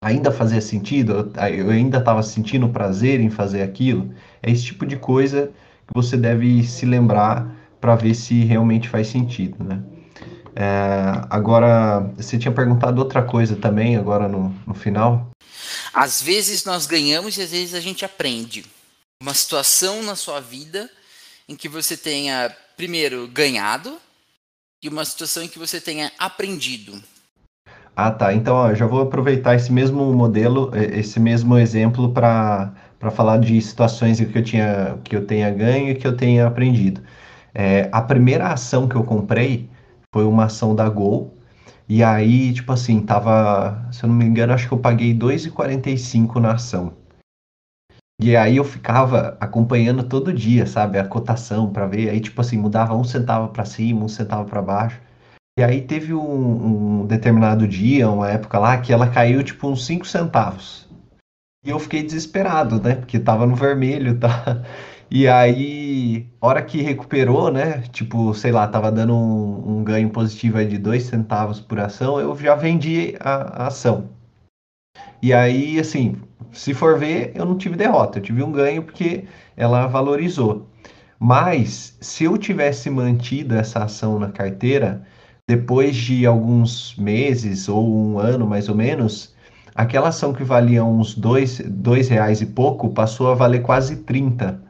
[0.00, 1.32] Ainda fazia sentido?
[1.52, 4.14] Eu ainda estava sentindo prazer em fazer aquilo?
[4.42, 5.52] É esse tipo de coisa
[5.86, 9.82] que você deve se lembrar para ver se realmente faz sentido, né?
[10.54, 15.30] É, agora, você tinha perguntado outra coisa também, agora no, no final?
[15.92, 18.64] Às vezes nós ganhamos e às vezes a gente aprende.
[19.20, 20.88] Uma situação na sua vida
[21.48, 23.98] em que você tenha, primeiro, ganhado
[24.82, 27.02] e uma situação em que você tenha aprendido.
[28.00, 28.32] Ah, tá.
[28.32, 33.60] Então, ó, já vou aproveitar esse mesmo modelo, esse mesmo exemplo para para falar de
[33.60, 37.00] situações que eu tinha que eu tenha ganho e que eu tenha aprendido.
[37.54, 39.68] É, a primeira ação que eu comprei
[40.14, 41.34] foi uma ação da Gol.
[41.88, 46.40] E aí, tipo assim, tava, se eu não me engano, acho que eu paguei 2,45
[46.40, 46.92] na ação.
[48.20, 52.10] E aí eu ficava acompanhando todo dia, sabe, a cotação para ver.
[52.10, 55.00] Aí, tipo assim, mudava um centavo para cima, um centavo para baixo.
[55.58, 59.84] E aí teve um, um, determinado dia, uma época lá, que ela caiu tipo uns
[59.86, 60.88] 5 centavos.
[61.64, 62.94] E eu fiquei desesperado, né?
[62.94, 64.62] Porque tava no vermelho, tá?
[65.10, 67.80] E aí, hora que recuperou, né?
[67.90, 72.36] Tipo, sei lá, tava dando um, um ganho positivo de 2 centavos por ação, eu
[72.36, 74.10] já vendi a, a ação.
[75.22, 76.16] E aí, assim,
[76.52, 79.24] se for ver, eu não tive derrota, eu tive um ganho porque
[79.56, 80.68] ela valorizou.
[81.18, 85.06] Mas se eu tivesse mantido essa ação na carteira,
[85.48, 89.34] depois de alguns meses ou um ano mais ou menos,
[89.74, 94.62] aquela ação que valia uns dois, dois reais e pouco passou a valer quase 30.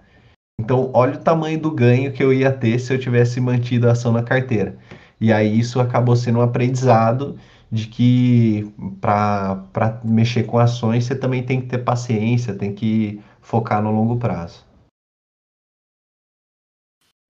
[0.61, 3.93] Então, olha o tamanho do ganho que eu ia ter se eu tivesse mantido a
[3.93, 4.79] ação na carteira.
[5.21, 7.37] E aí isso acabou sendo um aprendizado
[7.73, 13.83] de que para mexer com ações você também tem que ter paciência, tem que focar
[13.83, 14.65] no longo prazo.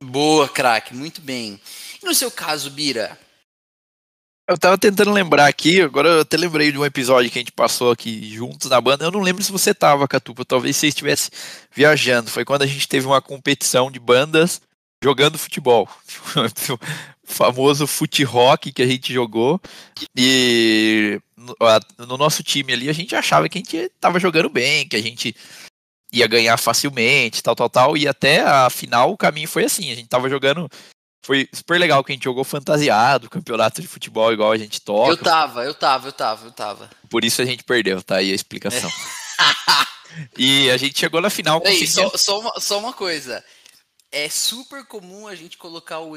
[0.05, 1.59] Boa, craque, muito bem.
[2.03, 3.19] E no seu caso, Bira,
[4.49, 7.53] eu tava tentando lembrar aqui, agora eu até lembrei de um episódio que a gente
[7.53, 9.05] passou aqui juntos na banda.
[9.05, 11.31] Eu não lembro se você tava, Catupa, talvez você estivesse
[11.71, 12.31] viajando.
[12.31, 14.63] Foi quando a gente teve uma competição de bandas
[15.05, 15.87] jogando futebol.
[16.71, 16.79] o
[17.31, 19.61] famoso fute rock que a gente jogou.
[20.17, 21.21] E
[21.99, 25.03] no nosso time ali a gente achava que a gente tava jogando bem, que a
[25.03, 25.37] gente
[26.11, 27.97] ia ganhar facilmente, tal, tal, tal.
[27.99, 29.93] E até a final o caminho foi assim.
[29.93, 30.71] A gente tava jogando
[31.23, 35.11] foi super legal que a gente jogou fantasiado, campeonato de futebol igual a gente toca.
[35.11, 36.91] Eu tava, eu tava, eu tava, eu tava.
[37.11, 38.91] Por isso a gente perdeu, tá aí a explicação.
[40.39, 43.45] e a gente chegou na final com só, só, uma, só uma coisa.
[44.11, 46.17] É super comum a gente colocar o,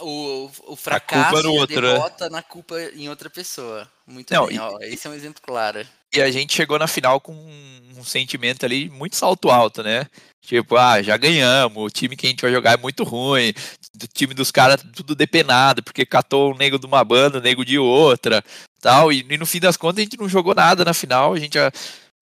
[0.00, 1.80] o, o fracasso a, culpa a né?
[1.80, 3.90] derrota na culpa em outra pessoa.
[4.12, 5.86] Muito Não, bem, e, ó, esse é um exemplo claro.
[6.14, 10.06] E a gente chegou na final com um sentimento ali muito salto alto, né?
[10.42, 13.54] Tipo, ah, já ganhamos, o time que a gente vai jogar é muito ruim,
[14.02, 17.64] o time dos caras tudo depenado, porque catou o nego de uma banda, o nego
[17.64, 18.44] de outra,
[18.80, 21.38] tal, e, e, no fim das contas a gente não jogou nada na final, a
[21.38, 21.70] gente a,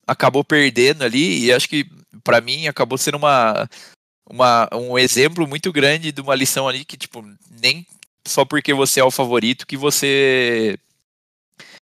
[0.07, 1.87] acabou perdendo ali, e acho que
[2.23, 3.67] para mim acabou sendo uma,
[4.29, 7.87] uma, um exemplo muito grande de uma lição ali que, tipo, nem
[8.29, 10.79] só porque você é o favorito que você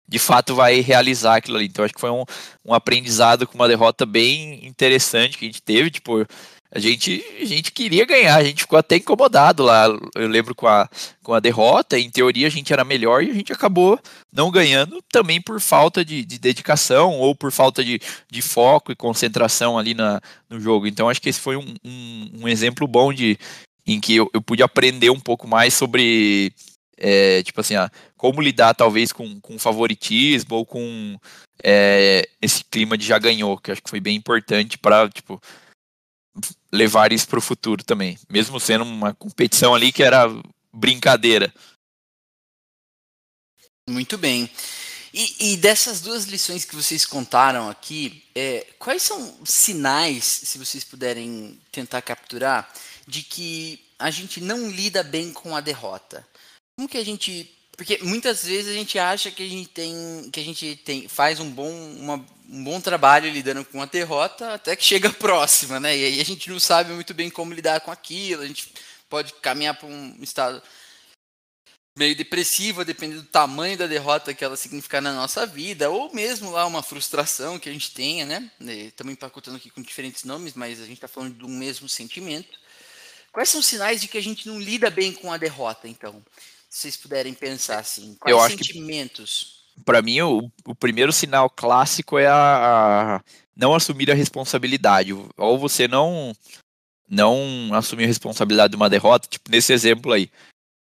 [0.07, 1.65] de fato vai realizar aquilo ali.
[1.65, 2.23] Então acho que foi um,
[2.65, 5.89] um aprendizado com uma derrota bem interessante que a gente teve.
[5.89, 6.25] Tipo,
[6.75, 9.85] a gente, a gente queria ganhar, a gente ficou até incomodado lá.
[10.15, 10.89] Eu lembro com a,
[11.21, 13.99] com a derrota, em teoria a gente era melhor e a gente acabou
[14.31, 18.01] não ganhando também por falta de, de dedicação ou por falta de,
[18.31, 20.87] de foco e concentração ali na, no jogo.
[20.87, 23.37] Então acho que esse foi um, um, um exemplo bom de
[23.85, 26.53] em que eu, eu pude aprender um pouco mais sobre
[26.97, 31.19] é, tipo assim, ah, como lidar talvez com, com favoritismo ou com
[31.63, 35.41] é, esse clima de já ganhou, que acho que foi bem importante para tipo,
[36.71, 40.27] levar isso para o futuro também, mesmo sendo uma competição ali que era
[40.73, 41.53] brincadeira.
[43.89, 44.49] Muito bem.
[45.13, 50.83] E, e, dessas duas lições que vocês contaram aqui, é, quais são sinais, se vocês
[50.83, 52.73] puderem tentar capturar,
[53.07, 56.25] de que a gente não lida bem com a derrota?
[56.75, 57.49] Como que a gente.
[57.75, 60.29] Porque muitas vezes a gente acha que a gente tem.
[60.31, 64.53] que a gente tem, faz um bom, uma, um bom trabalho lidando com a derrota
[64.53, 65.97] até que chega próxima, né?
[65.97, 68.71] E aí a gente não sabe muito bem como lidar com aquilo, a gente
[69.09, 70.61] pode caminhar para um estado.
[71.97, 76.51] meio depressiva, dependendo do tamanho da derrota que ela significar na nossa vida, ou mesmo
[76.51, 78.51] lá uma frustração que a gente tenha, né?
[78.87, 82.59] Estamos empacotando aqui com diferentes nomes, mas a gente está falando um mesmo sentimento.
[83.31, 86.23] Quais são os sinais de que a gente não lida bem com a derrota, então?
[86.73, 88.17] Se vocês puderem pensar assim.
[88.19, 89.61] Quais Eu sentimentos?
[89.85, 93.21] Para mim, o, o, primeiro sinal clássico é a, a,
[93.55, 95.13] não assumir a responsabilidade.
[95.13, 96.33] Ou você não
[97.07, 100.31] não assumir a responsabilidade de uma derrota, tipo nesse exemplo aí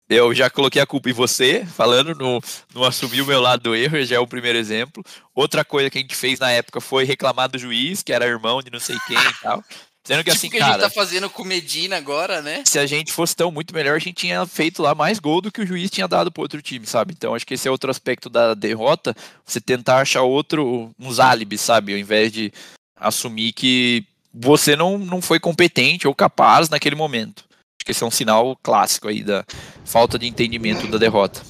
[0.08, 2.40] eu já coloquei a culpa em você, falando, no,
[2.74, 5.04] no assumir o meu lado do erro, já é o primeiro exemplo.
[5.34, 8.62] Outra coisa que a gente fez na época foi reclamar do juiz, que era irmão
[8.62, 9.62] de não sei quem e tal.
[10.04, 12.62] Sendo que tipo assim, que cara, a gente tá fazendo com Medina agora, né?
[12.66, 15.52] Se a gente fosse tão muito melhor, a gente tinha feito lá mais gol do
[15.52, 17.14] que o juiz tinha dado pro outro time, sabe?
[17.16, 21.60] Então acho que esse é outro aspecto da derrota, você tentar achar outro, uns álibis,
[21.60, 21.92] sabe?
[21.92, 22.52] Ao invés de
[22.96, 27.48] assumir que você não, não foi competente ou capaz naquele momento
[27.88, 29.42] que esse é um sinal clássico aí da
[29.82, 31.40] falta de entendimento da derrota.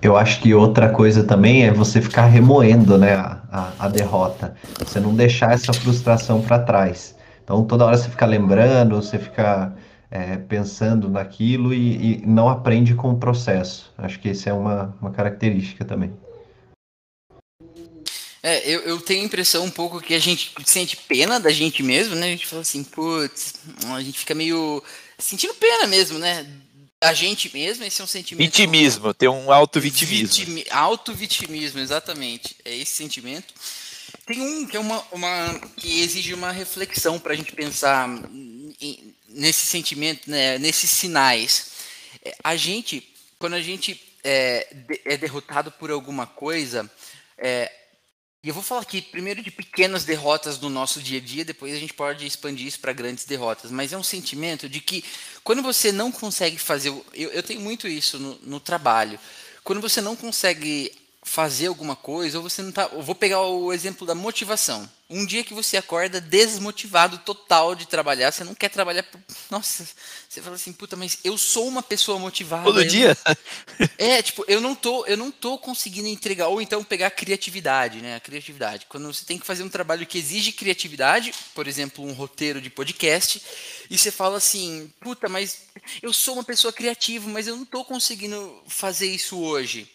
[0.00, 4.54] Eu acho que outra coisa também é você ficar remoendo né, a, a, a derrota.
[4.78, 7.14] Você não deixar essa frustração para trás.
[7.48, 9.74] Então toda hora você fica lembrando, você fica
[10.10, 13.90] é, pensando naquilo e, e, não aprende com o processo.
[13.96, 16.12] Acho que essa é uma, uma característica também.
[18.42, 21.82] É, eu, eu tenho a impressão um pouco que a gente sente pena da gente
[21.82, 22.26] mesmo, né?
[22.26, 23.54] A gente fala assim, putz,
[23.94, 24.84] a gente fica meio
[25.18, 26.46] sentindo pena mesmo, né?
[27.00, 28.44] A gente mesmo, esse é um sentimento.
[28.44, 30.28] Vitimismo, tem um auto-vitimismo.
[30.28, 32.54] Vitimi, auto-vitimismo, exatamente.
[32.62, 33.54] É esse sentimento.
[34.28, 38.06] Tem um que é uma, uma que exige uma reflexão para a gente pensar
[39.26, 41.70] nesse sentimento, né, nesses sinais.
[42.22, 44.68] É, a gente, quando a gente é,
[45.06, 46.90] é derrotado por alguma coisa,
[47.38, 47.72] é,
[48.44, 51.74] e eu vou falar aqui primeiro de pequenas derrotas do nosso dia a dia, depois
[51.74, 53.70] a gente pode expandir isso para grandes derrotas.
[53.70, 55.02] Mas é um sentimento de que
[55.42, 56.90] quando você não consegue fazer.
[57.14, 59.18] Eu, eu tenho muito isso no, no trabalho.
[59.64, 60.92] Quando você não consegue
[61.28, 62.88] fazer alguma coisa, ou você não tá.
[62.92, 64.88] Eu vou pegar o exemplo da motivação.
[65.10, 69.06] Um dia que você acorda desmotivado total de trabalhar, você não quer trabalhar.
[69.50, 69.86] Nossa,
[70.28, 72.64] você fala assim, puta, mas eu sou uma pessoa motivada.
[72.64, 73.16] Todo dia?
[73.96, 78.00] É, tipo, eu não tô, eu não tô conseguindo entregar ou então pegar a criatividade,
[78.00, 78.16] né?
[78.16, 78.86] A criatividade.
[78.88, 82.70] Quando você tem que fazer um trabalho que exige criatividade, por exemplo, um roteiro de
[82.70, 83.42] podcast,
[83.90, 85.62] e você fala assim, puta, mas
[86.00, 89.90] eu sou uma pessoa criativa, mas eu não tô conseguindo fazer isso hoje.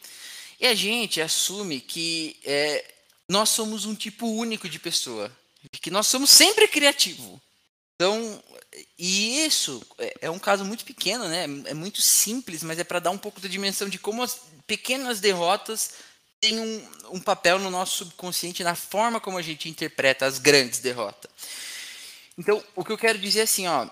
[0.63, 2.85] E a gente assume que é,
[3.27, 5.29] nós somos um tipo único de pessoa,
[5.81, 7.41] que nós somos sempre criativo.
[7.95, 8.41] Então,
[8.97, 11.43] e isso é, é um caso muito pequeno, né?
[11.65, 15.19] É muito simples, mas é para dar um pouco da dimensão de como as pequenas
[15.19, 15.95] derrotas
[16.39, 20.79] têm um, um papel no nosso subconsciente, na forma como a gente interpreta as grandes
[20.79, 21.29] derrotas.
[22.37, 23.85] Então, o que eu quero dizer é assim, ó,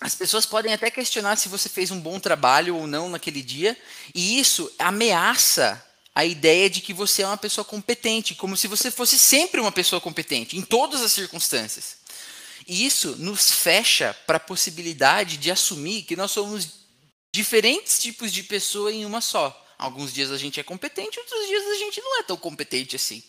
[0.00, 3.76] as pessoas podem até questionar se você fez um bom trabalho ou não naquele dia,
[4.12, 5.86] e isso ameaça
[6.20, 9.72] a ideia de que você é uma pessoa competente, como se você fosse sempre uma
[9.72, 11.96] pessoa competente, em todas as circunstâncias.
[12.68, 16.68] E isso nos fecha para a possibilidade de assumir que nós somos
[17.32, 19.66] diferentes tipos de pessoa em uma só.
[19.78, 23.22] Alguns dias a gente é competente, outros dias a gente não é tão competente assim.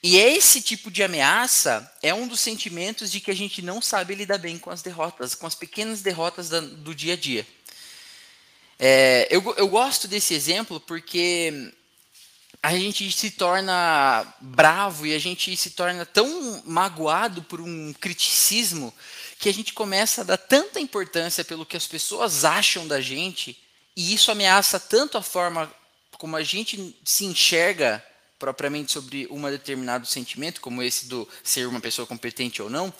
[0.00, 4.14] E esse tipo de ameaça é um dos sentimentos de que a gente não sabe
[4.14, 7.44] lidar bem com as derrotas, com as pequenas derrotas do dia a dia.
[8.78, 11.70] É, eu, eu gosto desse exemplo porque
[12.62, 18.94] a gente se torna bravo e a gente se torna tão magoado por um criticismo
[19.38, 23.56] que a gente começa a dar tanta importância pelo que as pessoas acham da gente
[23.96, 25.72] e isso ameaça tanto a forma
[26.12, 28.04] como a gente se enxerga
[28.38, 32.92] propriamente sobre um determinado sentimento, como esse do ser uma pessoa competente ou não,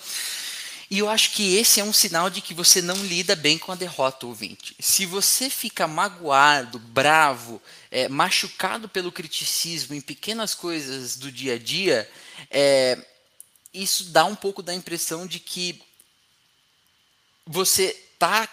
[0.91, 3.71] e eu acho que esse é um sinal de que você não lida bem com
[3.71, 4.75] a derrota, ouvinte.
[4.81, 7.63] Se você fica magoado, bravo,
[7.93, 12.11] é, machucado pelo criticismo em pequenas coisas do dia a dia,
[12.51, 12.99] é,
[13.73, 15.81] isso dá um pouco da impressão de que
[17.47, 18.49] você está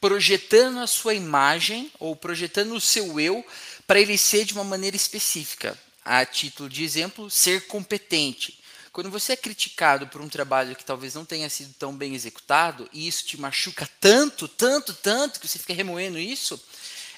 [0.00, 3.44] projetando a sua imagem ou projetando o seu eu
[3.84, 5.76] para ele ser de uma maneira específica.
[6.04, 8.62] A título de exemplo, ser competente.
[8.94, 12.88] Quando você é criticado por um trabalho que talvez não tenha sido tão bem executado,
[12.92, 16.62] e isso te machuca tanto, tanto, tanto, que você fica remoendo isso,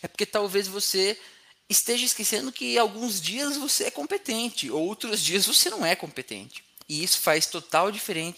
[0.03, 1.21] é porque talvez você
[1.69, 6.65] esteja esquecendo que alguns dias você é competente, outros dias você não é competente.
[6.89, 8.35] E isso faz total diferença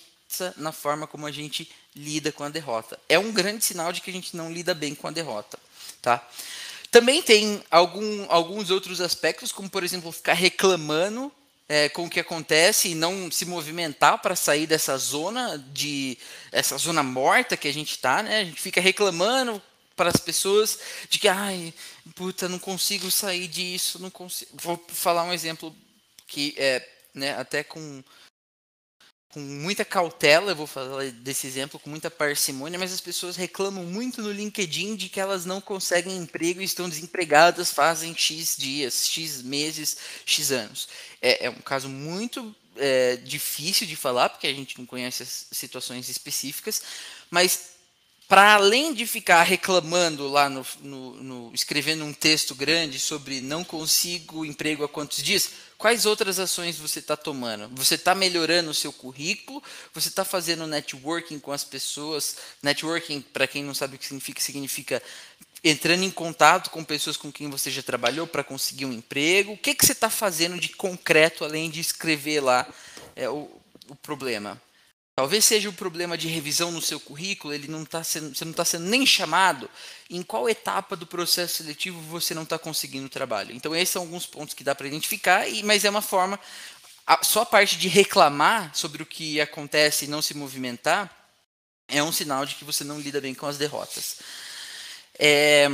[0.57, 2.99] na forma como a gente lida com a derrota.
[3.09, 5.61] É um grande sinal de que a gente não lida bem com a derrota.
[6.03, 6.29] Tá?
[6.91, 11.33] Também tem algum, alguns outros aspectos, como por exemplo ficar reclamando
[11.69, 16.17] é, com o que acontece e não se movimentar para sair dessa zona de
[16.51, 18.41] essa zona morta que a gente está, né?
[18.41, 19.63] A gente fica reclamando,
[19.99, 20.79] para as pessoas
[21.11, 21.75] de que, ai,
[22.15, 24.53] puta, não consigo sair disso, não consigo.
[24.55, 25.75] Vou falar um exemplo
[26.29, 28.03] que é, né, até com
[29.31, 33.85] com muita cautela, eu vou falar desse exemplo com muita parcimônia, mas as pessoas reclamam
[33.85, 39.07] muito no LinkedIn de que elas não conseguem emprego e estão desempregadas fazem X dias,
[39.07, 40.89] X meses, X anos.
[41.21, 45.47] É, é um caso muito é, difícil de falar, porque a gente não conhece as
[45.53, 46.83] situações específicas,
[47.31, 47.77] mas
[48.27, 53.65] para além de ficar reclamando lá no, no, no, escrevendo um texto grande sobre não
[53.65, 57.69] consigo emprego há quantos dias, quais outras ações você está tomando?
[57.77, 59.63] Você está melhorando o seu currículo?
[59.95, 62.37] Você está fazendo networking com as pessoas?
[62.61, 65.03] Networking, para quem não sabe o que significa, significa
[65.63, 69.53] entrando em contato com pessoas com quem você já trabalhou para conseguir um emprego.
[69.53, 72.67] O que, que você está fazendo de concreto além de escrever lá
[73.15, 73.49] é, o,
[73.89, 74.61] o problema?
[75.19, 78.53] Talvez seja o problema de revisão no seu currículo, ele não tá sendo, você não
[78.53, 79.69] está sendo nem chamado.
[80.09, 83.53] Em qual etapa do processo seletivo você não está conseguindo trabalho?
[83.53, 86.39] Então, esses são alguns pontos que dá para identificar, e, mas é uma forma.
[87.05, 91.13] A, só a parte de reclamar sobre o que acontece e não se movimentar
[91.89, 94.19] é um sinal de que você não lida bem com as derrotas.
[95.19, 95.67] É,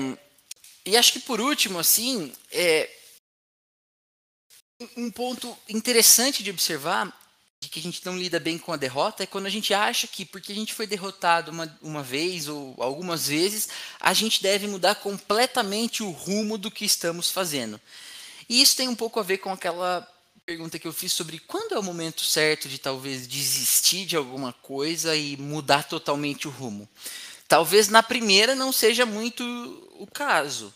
[0.86, 2.90] e acho que por último, assim, é,
[4.96, 7.23] um ponto interessante de observar
[7.60, 10.06] de que a gente não lida bem com a derrota é quando a gente acha
[10.06, 14.66] que, porque a gente foi derrotado uma, uma vez ou algumas vezes, a gente deve
[14.66, 17.80] mudar completamente o rumo do que estamos fazendo.
[18.48, 20.06] E isso tem um pouco a ver com aquela
[20.44, 24.52] pergunta que eu fiz sobre quando é o momento certo de talvez desistir de alguma
[24.52, 26.88] coisa e mudar totalmente o rumo.
[27.48, 29.42] Talvez na primeira não seja muito
[29.98, 30.74] o caso,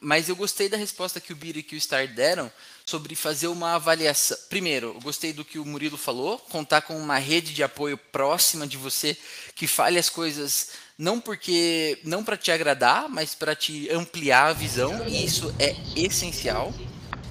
[0.00, 2.52] mas eu gostei da resposta que o Bira e que o Star deram
[2.84, 4.36] sobre fazer uma avaliação.
[4.48, 8.76] Primeiro, gostei do que o Murilo falou, contar com uma rede de apoio próxima de
[8.76, 9.16] você
[9.54, 14.52] que fale as coisas não porque não para te agradar, mas para te ampliar a
[14.52, 16.72] visão, e isso é essencial.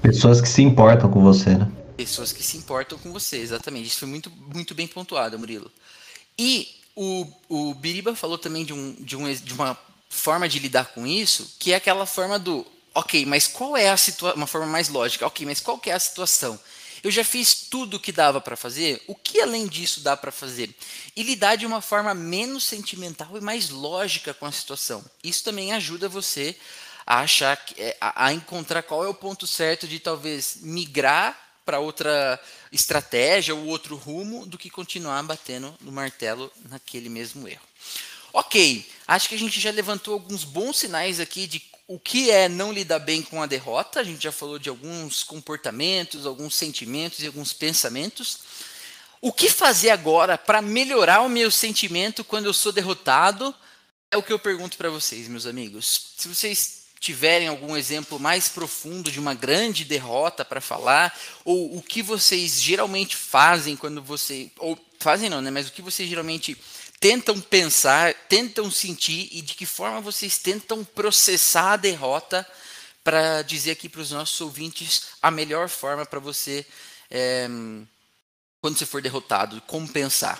[0.02, 1.72] Pessoas que se importam com você, né?
[1.95, 3.88] Pessoas que se importam com você, exatamente.
[3.88, 5.72] Isso foi muito, muito bem pontuado, Murilo.
[6.38, 9.78] E o, o Biriba falou também de, um, de, um, de uma
[10.10, 13.98] forma de lidar com isso, que é aquela forma do, ok, mas qual é a
[13.98, 16.60] situação, uma forma mais lógica, ok, mas qual é a situação?
[17.04, 20.32] Eu já fiz tudo o que dava para fazer, o que além disso dá para
[20.32, 20.70] fazer?
[21.16, 25.04] E lidar de uma forma menos sentimental e mais lógica com a situação.
[25.24, 26.56] Isso também ajuda você
[27.06, 32.39] a achar, é, a encontrar qual é o ponto certo de talvez migrar para outra
[32.72, 37.62] estratégia ou outro rumo do que continuar batendo no martelo naquele mesmo erro.
[38.34, 41.60] Ok, acho que a gente já levantou alguns bons sinais aqui de
[41.94, 44.00] o que é não lidar bem com a derrota.
[44.00, 48.39] A gente já falou de alguns comportamentos, alguns sentimentos e alguns pensamentos.
[49.20, 53.54] O que fazer agora para melhorar o meu sentimento quando eu sou derrotado?
[54.10, 56.14] É o que eu pergunto para vocês, meus amigos.
[56.18, 61.14] Se vocês tiverem algum exemplo mais profundo de uma grande derrota para falar,
[61.44, 64.50] ou o que vocês geralmente fazem quando você.
[64.60, 65.52] Ou fazem não, né?
[65.52, 66.56] Mas o que vocês geralmente
[67.02, 72.47] tentam pensar, tentam sentir e de que forma vocês tentam processar a derrota
[73.04, 76.64] para dizer aqui para os nossos ouvintes a melhor forma para você,
[77.10, 77.47] é,
[78.62, 80.39] quando você for derrotado, compensar?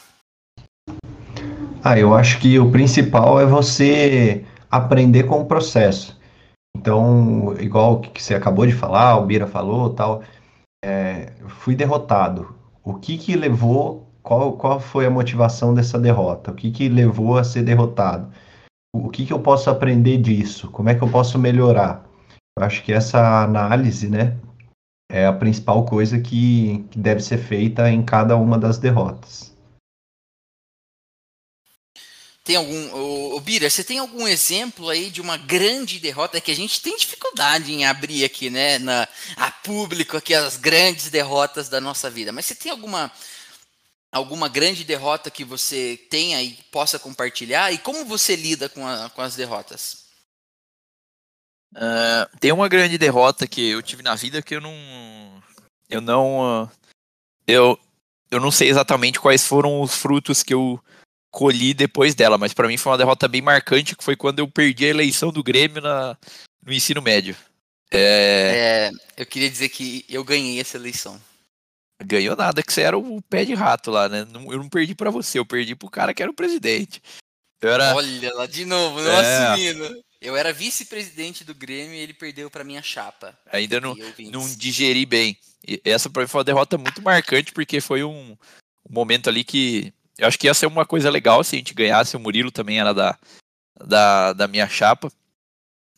[1.84, 6.16] Ah, eu acho que o principal é você aprender com o processo.
[6.78, 10.24] Então, igual o que você acabou de falar, o Bira falou, tal,
[10.86, 12.56] é, fui derrotado.
[12.84, 16.52] O que que levou qual, qual foi a motivação dessa derrota?
[16.52, 18.32] O que, que levou a ser derrotado?
[18.94, 20.70] O que, que eu posso aprender disso?
[20.70, 22.06] Como é que eu posso melhorar?
[22.58, 24.38] Eu acho que essa análise, né,
[25.10, 29.52] é a principal coisa que, que deve ser feita em cada uma das derrotas.
[32.44, 36.52] Tem algum, o, Bira, você tem algum exemplo aí de uma grande derrota é que
[36.52, 41.70] a gente tem dificuldade em abrir aqui, né, na, a público aqui as grandes derrotas
[41.70, 42.32] da nossa vida.
[42.32, 43.12] Mas você tem alguma
[44.12, 47.72] alguma grande derrota que você tenha e possa compartilhar?
[47.72, 50.06] E como você lida com, a, com as derrotas?
[51.74, 55.44] Uh, tem uma grande derrota que eu tive na vida que eu não.
[55.90, 56.64] Eu não.
[56.64, 56.72] Uh,
[57.48, 57.80] eu,
[58.30, 60.82] eu não sei exatamente quais foram os frutos que eu
[61.32, 64.50] colhi depois dela, mas para mim foi uma derrota bem marcante, que foi quando eu
[64.50, 66.18] perdi a eleição do Grêmio na,
[66.66, 67.36] no ensino médio.
[67.90, 68.90] É...
[68.90, 69.22] é...
[69.22, 71.20] eu queria dizer que eu ganhei essa eleição.
[72.06, 74.22] Ganhou nada, que você era o pé de rato lá, né?
[74.22, 77.02] Eu não perdi para você, eu perdi pro cara que era o presidente.
[77.62, 77.96] Era...
[77.96, 79.48] Olha lá de novo, não é.
[79.48, 80.04] assumindo.
[80.20, 83.38] Eu era vice-presidente do Grêmio e ele perdeu para minha chapa.
[83.52, 83.96] Ainda não,
[84.32, 85.36] não digeri bem.
[85.68, 88.38] E essa pra mim foi uma derrota muito marcante, porque foi um, um,
[88.90, 89.94] momento ali que.
[90.18, 92.16] Eu acho que ia ser uma coisa legal se a gente ganhasse.
[92.16, 93.18] O Murilo também era da,
[93.80, 95.12] da, da minha chapa.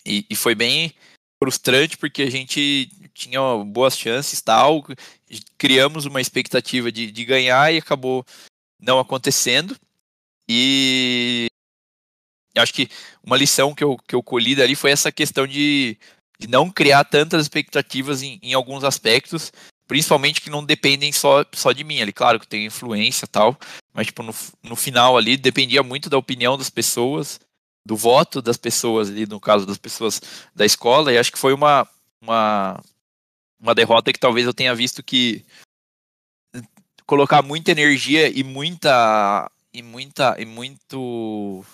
[0.06, 0.94] E, e foi bem
[1.42, 4.86] frustrante porque a gente tinha boas chances tal,
[5.58, 8.26] criamos uma expectativa de, de ganhar e acabou
[8.80, 9.78] não acontecendo.
[10.48, 11.48] E
[12.56, 12.90] acho que
[13.24, 15.98] uma lição que eu, que eu colhi dali foi essa questão de,
[16.40, 19.52] de não criar tantas expectativas em, em alguns aspectos,
[19.88, 22.12] principalmente que não dependem só, só de mim ali.
[22.12, 23.58] Claro que tem influência tal,
[23.94, 27.40] mas tipo, no, no final ali dependia muito da opinião das pessoas,
[27.86, 30.22] do voto das pessoas ali, no caso das pessoas
[30.56, 31.88] da escola, e acho que foi uma,
[32.22, 32.82] uma,
[33.64, 35.44] uma derrota que talvez eu tenha visto que
[37.06, 41.66] colocar muita energia e muita e muita e muito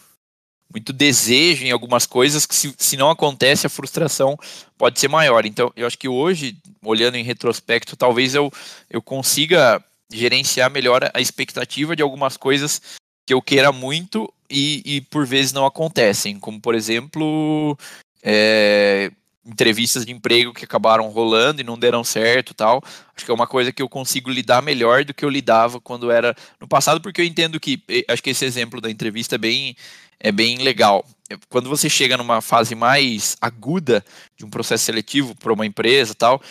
[0.71, 4.37] muito desejo em algumas coisas que se, se não acontece a frustração
[4.77, 5.43] pode ser maior.
[5.43, 8.53] Então, eu acho que hoje, olhando em retrospecto, talvez eu,
[8.87, 12.79] eu consiga gerenciar melhor a expectativa de algumas coisas
[13.25, 17.75] que eu queira muito e, e por vezes não acontecem, como por exemplo
[18.21, 19.11] é,
[19.49, 22.81] entrevistas de emprego que acabaram rolando e não deram certo tal.
[23.15, 26.11] Acho que é uma coisa que eu consigo lidar melhor do que eu lidava quando
[26.11, 29.75] era no passado, porque eu entendo que acho que esse exemplo da entrevista é bem
[30.19, 31.05] é bem legal.
[31.49, 34.03] Quando você chega numa fase mais aguda
[34.37, 36.41] de um processo seletivo para uma empresa tal,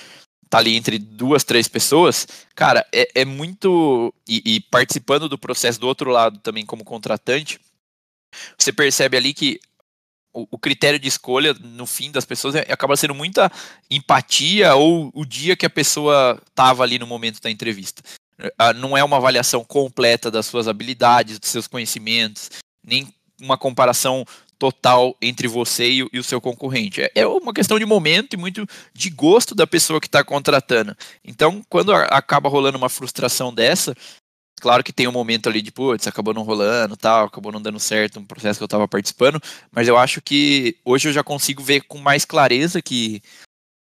[0.49, 4.13] tá ali entre duas, três pessoas, cara, é, é muito.
[4.27, 7.61] E, e, participando do processo do outro lado também como contratante,
[8.57, 9.61] você percebe ali que
[10.51, 13.51] o, critério de escolha, no fim das pessoas, é, acaba sendo muita
[13.91, 18.03] empatia ou o dia que a pessoa estava ali no momento da entrevista.
[18.57, 22.51] Ah, não é uma avaliação completa das suas habilidades, dos seus conhecimentos,
[22.85, 24.25] nem uma comparação
[24.59, 27.01] total entre você e, e o seu concorrente.
[27.01, 30.97] É, é, uma questão de momento e muito de gosto da pessoa que está contratando.
[31.25, 33.95] Então, quando acaba rolando uma frustração dessa,
[34.59, 37.79] claro que tem um momento ali de, putz, acabou não rolando, tal, acabou não dando
[37.79, 39.41] certo um processo que eu estava participando,
[39.71, 43.23] mas eu acho que hoje eu já consigo ver com mais clareza que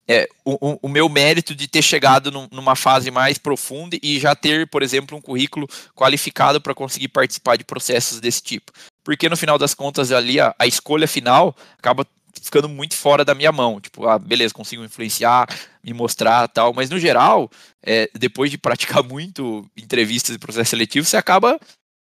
[0.07, 4.35] é, o, o, meu mérito de ter chegado num, numa fase mais profunda e já
[4.35, 8.71] ter, por exemplo, um currículo qualificado para conseguir participar de processos desse tipo.
[9.03, 12.07] Porque no final das contas ali a, a escolha final acaba
[12.43, 13.81] ficando muito fora da minha mão.
[13.81, 15.47] Tipo, ah, beleza, consigo influenciar,
[15.83, 17.51] me mostrar tal, mas no geral,
[17.83, 21.59] é, depois de praticar muito entrevistas e processo seletivo, você acaba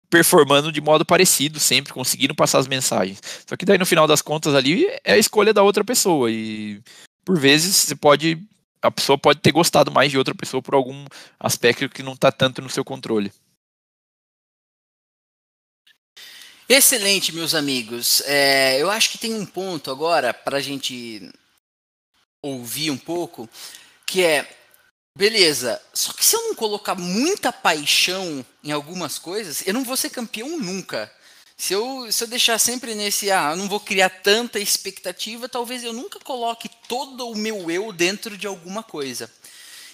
[0.09, 3.21] performando de modo parecido, sempre conseguindo passar as mensagens.
[3.47, 6.81] Só que daí no final das contas ali é a escolha da outra pessoa e
[7.23, 8.39] por vezes você pode
[8.81, 11.05] a pessoa pode ter gostado mais de outra pessoa por algum
[11.39, 13.31] aspecto que não está tanto no seu controle.
[16.67, 18.21] Excelente, meus amigos.
[18.25, 21.31] É, eu acho que tem um ponto agora para a gente
[22.41, 23.47] ouvir um pouco,
[24.03, 24.49] que é,
[25.15, 29.95] beleza, só que se eu não colocar muita paixão em algumas coisas, eu não vou
[29.95, 31.11] ser campeão nunca.
[31.55, 35.83] Se eu, se eu deixar sempre nesse, ah, eu não vou criar tanta expectativa, talvez
[35.83, 39.31] eu nunca coloque todo o meu eu dentro de alguma coisa.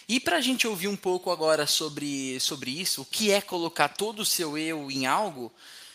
[0.08, 3.90] E para a gente ouvir um pouco agora sobre, sobre isso, o que é colocar
[3.90, 5.52] todo o seu eu em algo,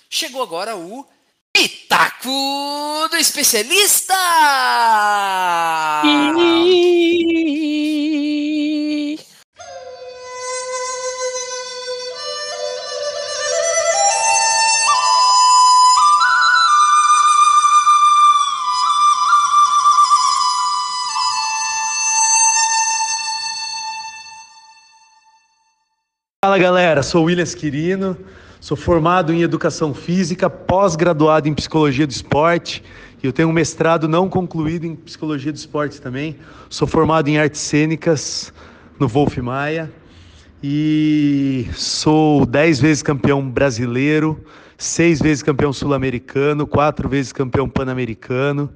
[0.09, 1.07] chegou agora o
[1.53, 4.15] Pitaco do Especialista!
[26.45, 28.17] Fala galera, sou o William Quirino
[28.59, 32.83] Sou formado em Educação Física, pós-graduado em Psicologia do Esporte.
[33.23, 36.39] E eu tenho um mestrado não concluído em Psicologia do Esporte também.
[36.71, 38.53] Sou formado em Artes Cênicas
[38.99, 39.93] no Wolf Maia.
[40.63, 44.43] E sou dez vezes campeão brasileiro,
[44.79, 48.71] seis vezes campeão sul-americano, quatro vezes campeão pan-americano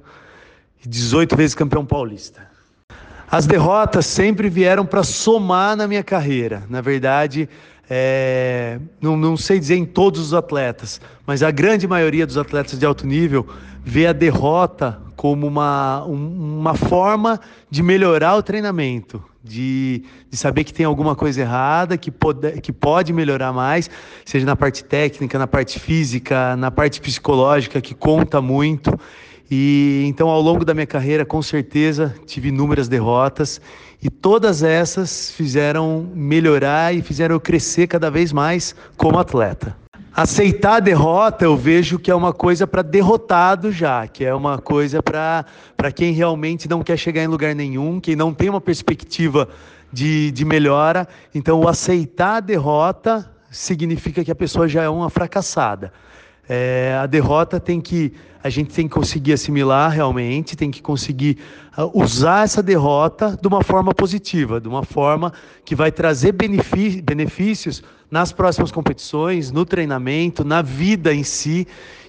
[0.85, 2.49] e 18 vezes campeão paulista.
[3.29, 6.63] As derrotas sempre vieram para somar na minha carreira.
[6.69, 7.49] Na verdade,
[7.93, 12.79] é, não, não sei dizer em todos os atletas, mas a grande maioria dos atletas
[12.79, 13.45] de alto nível
[13.83, 17.37] vê a derrota como uma, uma forma
[17.69, 22.71] de melhorar o treinamento, de, de saber que tem alguma coisa errada, que pode, que
[22.71, 23.89] pode melhorar mais,
[24.23, 28.97] seja na parte técnica, na parte física, na parte psicológica, que conta muito.
[29.53, 33.59] E então, ao longo da minha carreira, com certeza, tive inúmeras derrotas
[34.01, 39.75] e todas essas fizeram melhorar e fizeram eu crescer cada vez mais como atleta.
[40.13, 44.57] Aceitar a derrota eu vejo que é uma coisa para derrotado já, que é uma
[44.57, 49.49] coisa para quem realmente não quer chegar em lugar nenhum, quem não tem uma perspectiva
[49.91, 51.05] de, de melhora.
[51.35, 55.91] Então, o aceitar a derrota significa que a pessoa já é uma fracassada.
[56.49, 58.13] É, a derrota tem que
[58.43, 61.37] a gente tem que conseguir assimilar realmente, tem que conseguir
[61.77, 65.31] uh, usar essa derrota de uma forma positiva, de uma forma
[65.63, 71.67] que vai trazer benefícios nas próximas competições, no treinamento, na vida em si,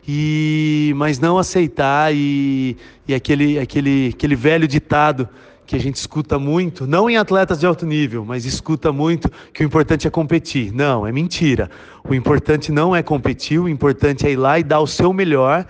[0.08, 2.76] e mas não aceitar e,
[3.06, 5.28] e aquele, aquele, aquele velho ditado
[5.72, 9.64] que a gente escuta muito, não em atletas de alto nível, mas escuta muito que
[9.64, 10.70] o importante é competir.
[10.70, 11.70] Não, é mentira.
[12.06, 15.64] O importante não é competir, o importante é ir lá e dar o seu melhor.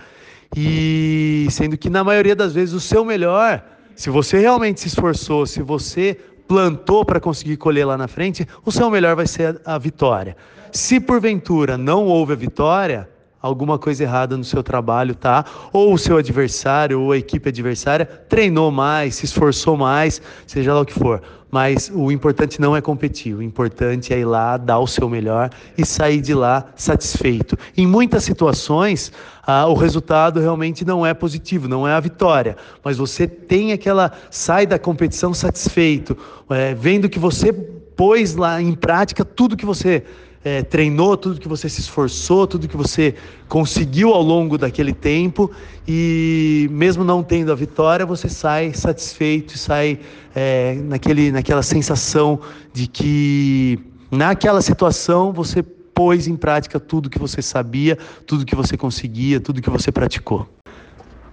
[0.57, 3.63] E sendo que na maioria das vezes o seu melhor,
[3.95, 8.73] se você realmente se esforçou, se você plantou para conseguir colher lá na frente, o
[8.73, 10.35] seu melhor vai ser a, a vitória.
[10.69, 13.07] Se porventura não houve a vitória,
[13.43, 15.43] alguma coisa errada no seu trabalho, tá?
[15.73, 20.79] Ou o seu adversário, ou a equipe adversária treinou mais, se esforçou mais, seja lá
[20.79, 21.21] o que for.
[21.51, 25.49] Mas o importante não é competir, o importante é ir lá, dar o seu melhor
[25.77, 27.57] e sair de lá satisfeito.
[27.75, 29.11] Em muitas situações,
[29.45, 34.13] ah, o resultado realmente não é positivo, não é a vitória, mas você tem aquela,
[34.31, 36.17] sai da competição satisfeito,
[36.49, 40.03] é, vendo que você pôs lá em prática tudo que você
[40.43, 43.15] é, treinou, tudo que você se esforçou, tudo que você
[43.47, 45.49] conseguiu ao longo daquele tempo
[45.87, 49.99] e mesmo não tendo a vitória, você sai satisfeito, sai
[50.35, 52.39] é, naquele, naquela sensação
[52.73, 53.79] de que
[54.11, 59.61] naquela situação você pôs em prática tudo que você sabia, tudo que você conseguia, tudo
[59.61, 60.47] que você praticou.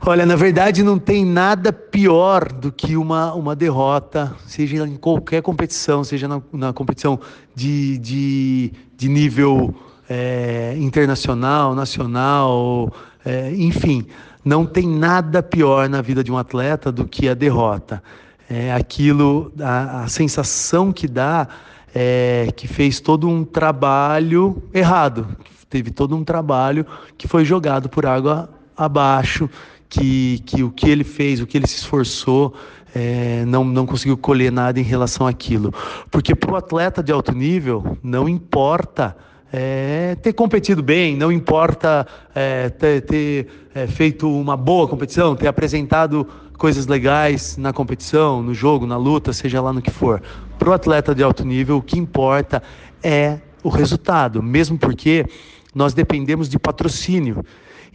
[0.02, 5.42] Olha, na verdade não tem nada pior do que uma, uma derrota, seja em qualquer
[5.42, 7.20] competição, seja na, na competição
[7.54, 9.74] de, de, de nível
[10.08, 12.90] é, internacional, nacional,
[13.22, 14.06] é, enfim,
[14.42, 18.02] não tem nada pior na vida de um atleta do que a derrota.
[18.48, 21.46] É aquilo, a, a sensação que dá
[21.94, 25.28] é que fez todo um trabalho errado,
[25.68, 26.86] teve todo um trabalho
[27.18, 29.48] que foi jogado por água abaixo,
[29.90, 32.54] que, que o que ele fez, o que ele se esforçou,
[32.94, 35.74] é, não, não conseguiu colher nada em relação àquilo.
[36.10, 39.16] Porque para o atleta de alto nível, não importa
[39.52, 45.48] é, ter competido bem, não importa é, ter, ter é, feito uma boa competição, ter
[45.48, 46.26] apresentado
[46.56, 50.22] coisas legais na competição, no jogo, na luta, seja lá no que for.
[50.58, 52.62] Para o atleta de alto nível, o que importa
[53.02, 55.26] é o resultado, mesmo porque
[55.74, 57.44] nós dependemos de patrocínio.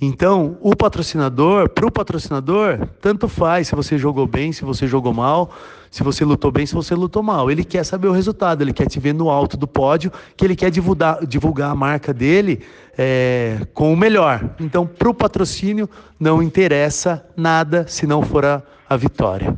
[0.02, 5.14] Então, o patrocinador, para o patrocinador, tanto faz se você jogou bem, se você jogou
[5.14, 5.52] mal,
[5.90, 7.50] se você lutou bem, se você lutou mal.
[7.50, 10.56] Ele quer saber o resultado, ele quer te ver no alto do pódio, que ele
[10.56, 12.62] quer divulgar, divulgar a marca dele
[12.98, 14.50] é, com o melhor.
[14.60, 15.90] Então, para o patrocínio,
[16.20, 19.56] não interessa nada se não for a, a vitória.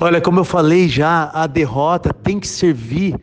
[0.00, 3.14] Olha, como eu falei já, a derrota tem que servir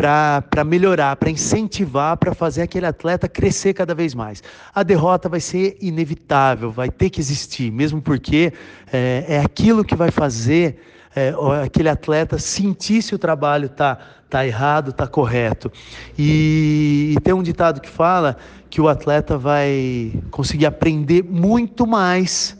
[0.00, 4.42] para melhorar, para incentivar, para fazer aquele atleta crescer cada vez mais.
[4.74, 8.50] A derrota vai ser inevitável, vai ter que existir, mesmo porque
[8.90, 10.80] é, é aquilo que vai fazer
[11.14, 13.98] é, aquele atleta sentir se o trabalho está
[14.30, 15.70] tá errado, está correto.
[16.18, 18.38] E, e tem um ditado que fala
[18.70, 22.56] que o atleta vai conseguir aprender muito mais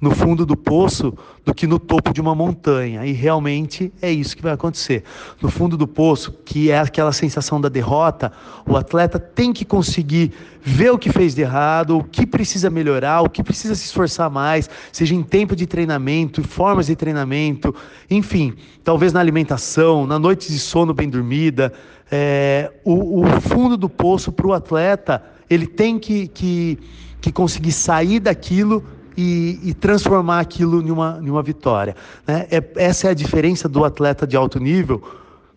[0.00, 1.12] no fundo do poço
[1.44, 3.04] do que no topo de uma montanha.
[3.04, 5.04] E realmente é isso que vai acontecer.
[5.42, 8.32] No fundo do poço, que é aquela sensação da derrota,
[8.66, 10.32] o atleta tem que conseguir
[10.62, 14.30] ver o que fez de errado, o que precisa melhorar, o que precisa se esforçar
[14.30, 17.74] mais, seja em tempo de treinamento, formas de treinamento,
[18.10, 21.72] enfim, talvez na alimentação, na noite de sono bem dormida.
[22.10, 26.78] É, o, o fundo do poço para o atleta, ele tem que, que,
[27.20, 28.82] que conseguir sair daquilo
[29.20, 31.94] e, e transformar aquilo em uma, em uma vitória.
[32.26, 32.46] Né?
[32.50, 35.02] É, essa é a diferença do atleta de alto nível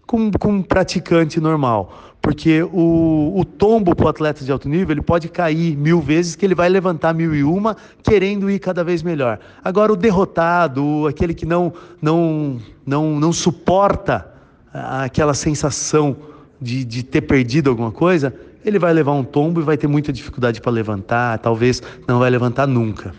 [0.06, 1.98] com, com um praticante normal.
[2.22, 6.36] Porque o, o tombo para o atleta de alto nível, ele pode cair mil vezes,
[6.36, 9.40] que ele vai levantar mil e uma, querendo ir cada vez melhor.
[9.64, 14.28] Agora, o derrotado, aquele que não, não, não, não suporta
[14.74, 16.16] aquela sensação
[16.62, 18.34] de, de ter perdido alguma coisa,
[18.66, 22.30] ele vai levar um tombo e vai ter muita dificuldade para levantar, talvez não vai
[22.30, 23.14] levantar nunca.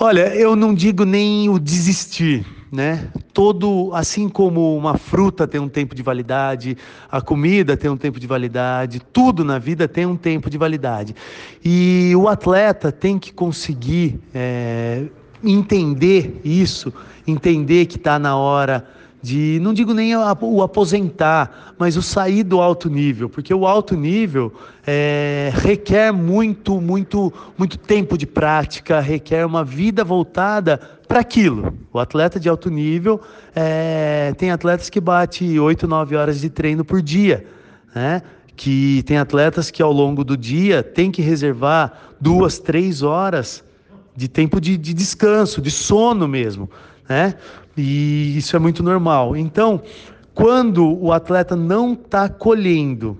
[0.00, 3.08] Olha, eu não digo nem o desistir, né?
[3.32, 6.78] Todo, assim como uma fruta tem um tempo de validade,
[7.10, 11.16] a comida tem um tempo de validade, tudo na vida tem um tempo de validade.
[11.64, 15.06] E o atleta tem que conseguir é,
[15.42, 16.94] entender isso,
[17.26, 18.86] entender que está na hora
[19.20, 23.96] de, não digo nem o aposentar, mas o sair do alto nível, porque o alto
[23.96, 24.52] nível
[24.86, 31.74] é, requer muito, muito, muito tempo de prática, requer uma vida voltada para aquilo.
[31.92, 33.20] O atleta de alto nível
[33.54, 37.44] é, tem atletas que bate 8, 9 horas de treino por dia,
[37.94, 38.22] né?
[38.54, 43.64] que tem atletas que ao longo do dia tem que reservar duas, três horas
[44.16, 46.68] de tempo de, de descanso, de sono mesmo,
[47.08, 47.34] né?
[47.80, 49.36] E isso é muito normal.
[49.36, 49.82] Então,
[50.34, 53.18] quando o atleta não está colhendo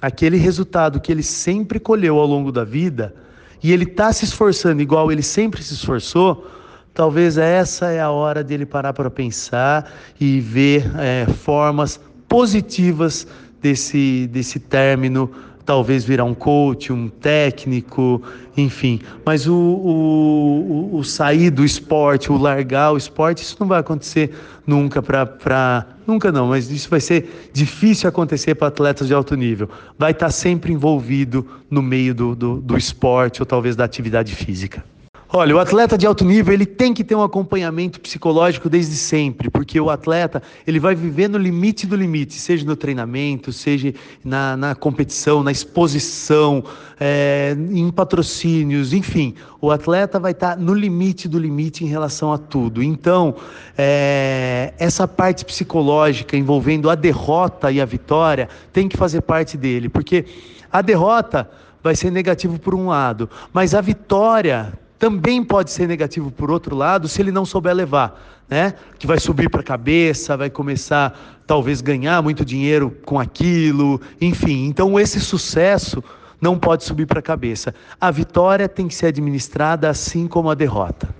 [0.00, 3.14] aquele resultado que ele sempre colheu ao longo da vida
[3.62, 6.46] e ele está se esforçando igual ele sempre se esforçou,
[6.94, 13.26] talvez essa é a hora dele parar para pensar e ver é, formas positivas
[13.60, 15.30] desse, desse término,
[15.68, 18.22] talvez virar um coach, um técnico,
[18.56, 19.02] enfim.
[19.22, 24.34] Mas o, o, o, sair do esporte, o largar o esporte, isso não vai acontecer
[24.66, 25.86] nunca para.
[26.06, 29.68] Nunca não, mas isso vai ser difícil acontecer para atletas de alto nível.
[29.98, 34.82] Vai estar sempre envolvido no meio do, do, do esporte ou talvez da atividade física.
[35.30, 39.50] Olha, o atleta de alto nível ele tem que ter um acompanhamento psicológico desde sempre,
[39.50, 43.92] porque o atleta ele vai viver no limite do limite, seja no treinamento, seja
[44.24, 46.64] na, na competição, na exposição,
[46.98, 52.38] é, em patrocínios, enfim, o atleta vai estar no limite do limite em relação a
[52.38, 52.82] tudo.
[52.82, 53.36] Então,
[53.76, 59.90] é, essa parte psicológica envolvendo a derrota e a vitória tem que fazer parte dele,
[59.90, 60.24] porque
[60.72, 61.50] a derrota
[61.82, 66.74] vai ser negativo por um lado, mas a vitória também pode ser negativo por outro
[66.74, 68.74] lado se ele não souber levar, né?
[68.98, 74.66] Que vai subir para a cabeça, vai começar talvez ganhar muito dinheiro com aquilo, enfim.
[74.66, 76.02] Então esse sucesso
[76.40, 77.74] não pode subir para a cabeça.
[78.00, 81.14] A vitória tem que ser administrada assim como a derrota.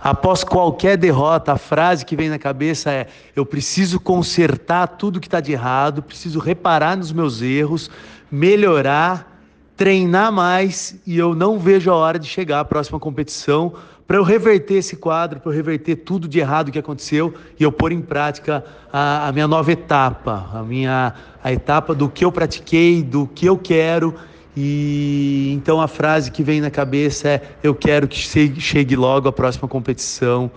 [0.00, 5.26] Após qualquer derrota, a frase que vem na cabeça é: eu preciso consertar tudo que
[5.26, 7.90] está de errado, preciso reparar nos meus erros,
[8.30, 9.37] melhorar
[9.78, 13.72] treinar mais e eu não vejo a hora de chegar à próxima competição
[14.08, 17.70] para eu reverter esse quadro, para eu reverter tudo de errado que aconteceu e eu
[17.70, 21.14] pôr em prática a, a, minha nova etapa, a minha
[21.44, 24.14] a etapa do que eu pratiquei, do que eu quero.
[24.56, 29.32] E então a frase que vem na cabeça é: eu quero que chegue logo a
[29.32, 30.50] próxima competição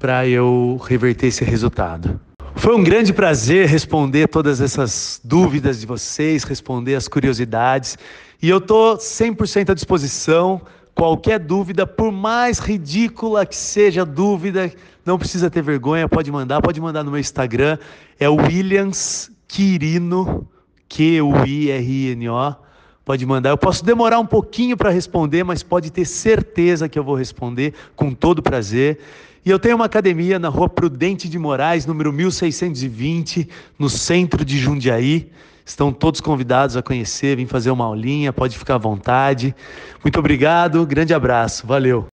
[0.00, 2.18] para eu reverter esse resultado.
[2.56, 7.98] Foi um grande prazer responder todas essas dúvidas de vocês, responder as curiosidades.
[8.44, 10.60] E eu estou 100% à disposição.
[10.94, 14.70] Qualquer dúvida, por mais ridícula que seja a dúvida,
[15.02, 17.78] não precisa ter vergonha, pode mandar, pode mandar no meu Instagram.
[18.20, 20.46] É Williams Quirino,
[20.90, 22.54] Q-U-I-R-I-N-O.
[23.02, 23.48] Pode mandar.
[23.48, 27.72] Eu posso demorar um pouquinho para responder, mas pode ter certeza que eu vou responder
[27.96, 28.98] com todo prazer.
[29.42, 34.58] E eu tenho uma academia na Rua Prudente de Moraes, número 1620, no centro de
[34.58, 35.30] Jundiaí.
[35.64, 39.54] Estão todos convidados a conhecer, vir fazer uma aulinha, pode ficar à vontade.
[40.02, 42.06] Muito obrigado, grande abraço, valeu.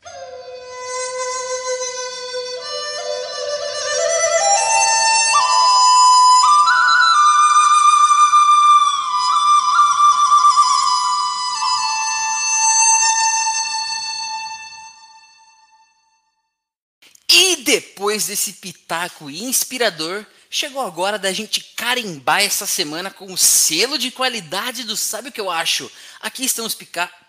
[17.31, 23.99] E depois desse pitaco inspirador, Chegou agora da gente carimbar essa semana com o selo
[23.99, 25.91] de qualidade do Sabe o que eu acho?
[26.23, 26.75] Aqui estão os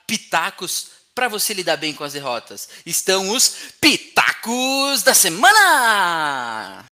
[0.08, 2.70] pitacos para você lidar bem com as derrotas.
[2.86, 6.86] Estão os pitacos da semana!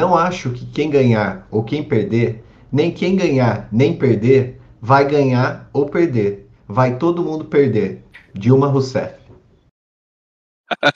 [0.00, 5.70] Não acho que quem ganhar ou quem perder, nem quem ganhar nem perder, vai ganhar
[5.72, 6.50] ou perder.
[6.66, 8.02] Vai todo mundo perder.
[8.34, 9.20] Dilma Rousseff.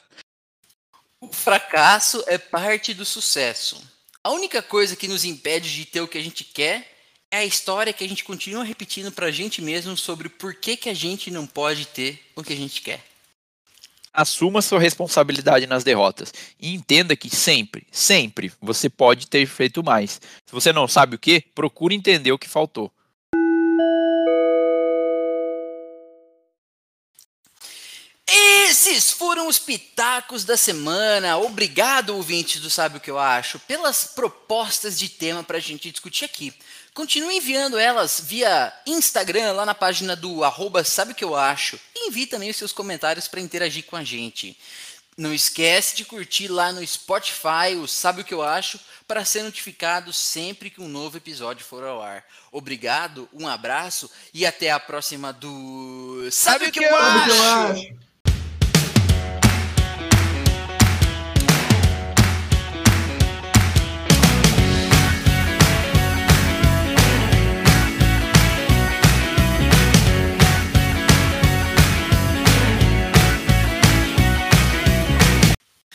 [1.22, 3.97] o fracasso é parte do sucesso.
[4.28, 6.86] A única coisa que nos impede de ter o que a gente quer
[7.30, 10.76] é a história que a gente continua repetindo para a gente mesmo sobre por que,
[10.76, 13.02] que a gente não pode ter o que a gente quer.
[14.12, 20.20] Assuma sua responsabilidade nas derrotas e entenda que sempre, sempre você pode ter feito mais.
[20.44, 22.92] Se você não sabe o que, procure entender o que faltou.
[28.98, 31.38] Esses foram os pitacos da semana.
[31.38, 35.88] Obrigado, ouvintes do Sabe o que eu acho, pelas propostas de tema para a gente
[35.88, 36.52] discutir aqui.
[36.92, 41.78] Continue enviando elas via Instagram, lá na página do arroba Sabe o que eu acho.
[41.94, 44.58] E envie também os seus comentários para interagir com a gente.
[45.16, 49.44] Não esquece de curtir lá no Spotify o Sabe o que eu acho para ser
[49.44, 52.24] notificado sempre que um novo episódio for ao ar.
[52.50, 56.96] Obrigado, um abraço e até a próxima do Sabe, Sabe o que, que eu, eu
[56.96, 58.07] acho?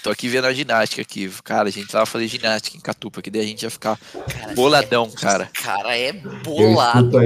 [0.04, 1.32] Tô aqui vendo a ginástica aqui.
[1.46, 4.54] Cara, a gente tava fazendo ginástica em Catupa, que daí a gente ia ficar cara,
[4.54, 5.50] boladão, é, cara.
[5.54, 7.18] Cara, é bolado.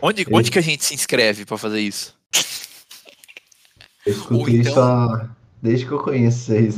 [0.00, 2.16] Onde, onde que a gente se inscreve para fazer isso?
[4.06, 4.60] Eu escuto então...
[4.60, 5.30] isso há...
[5.60, 6.76] desde que eu conheço vocês.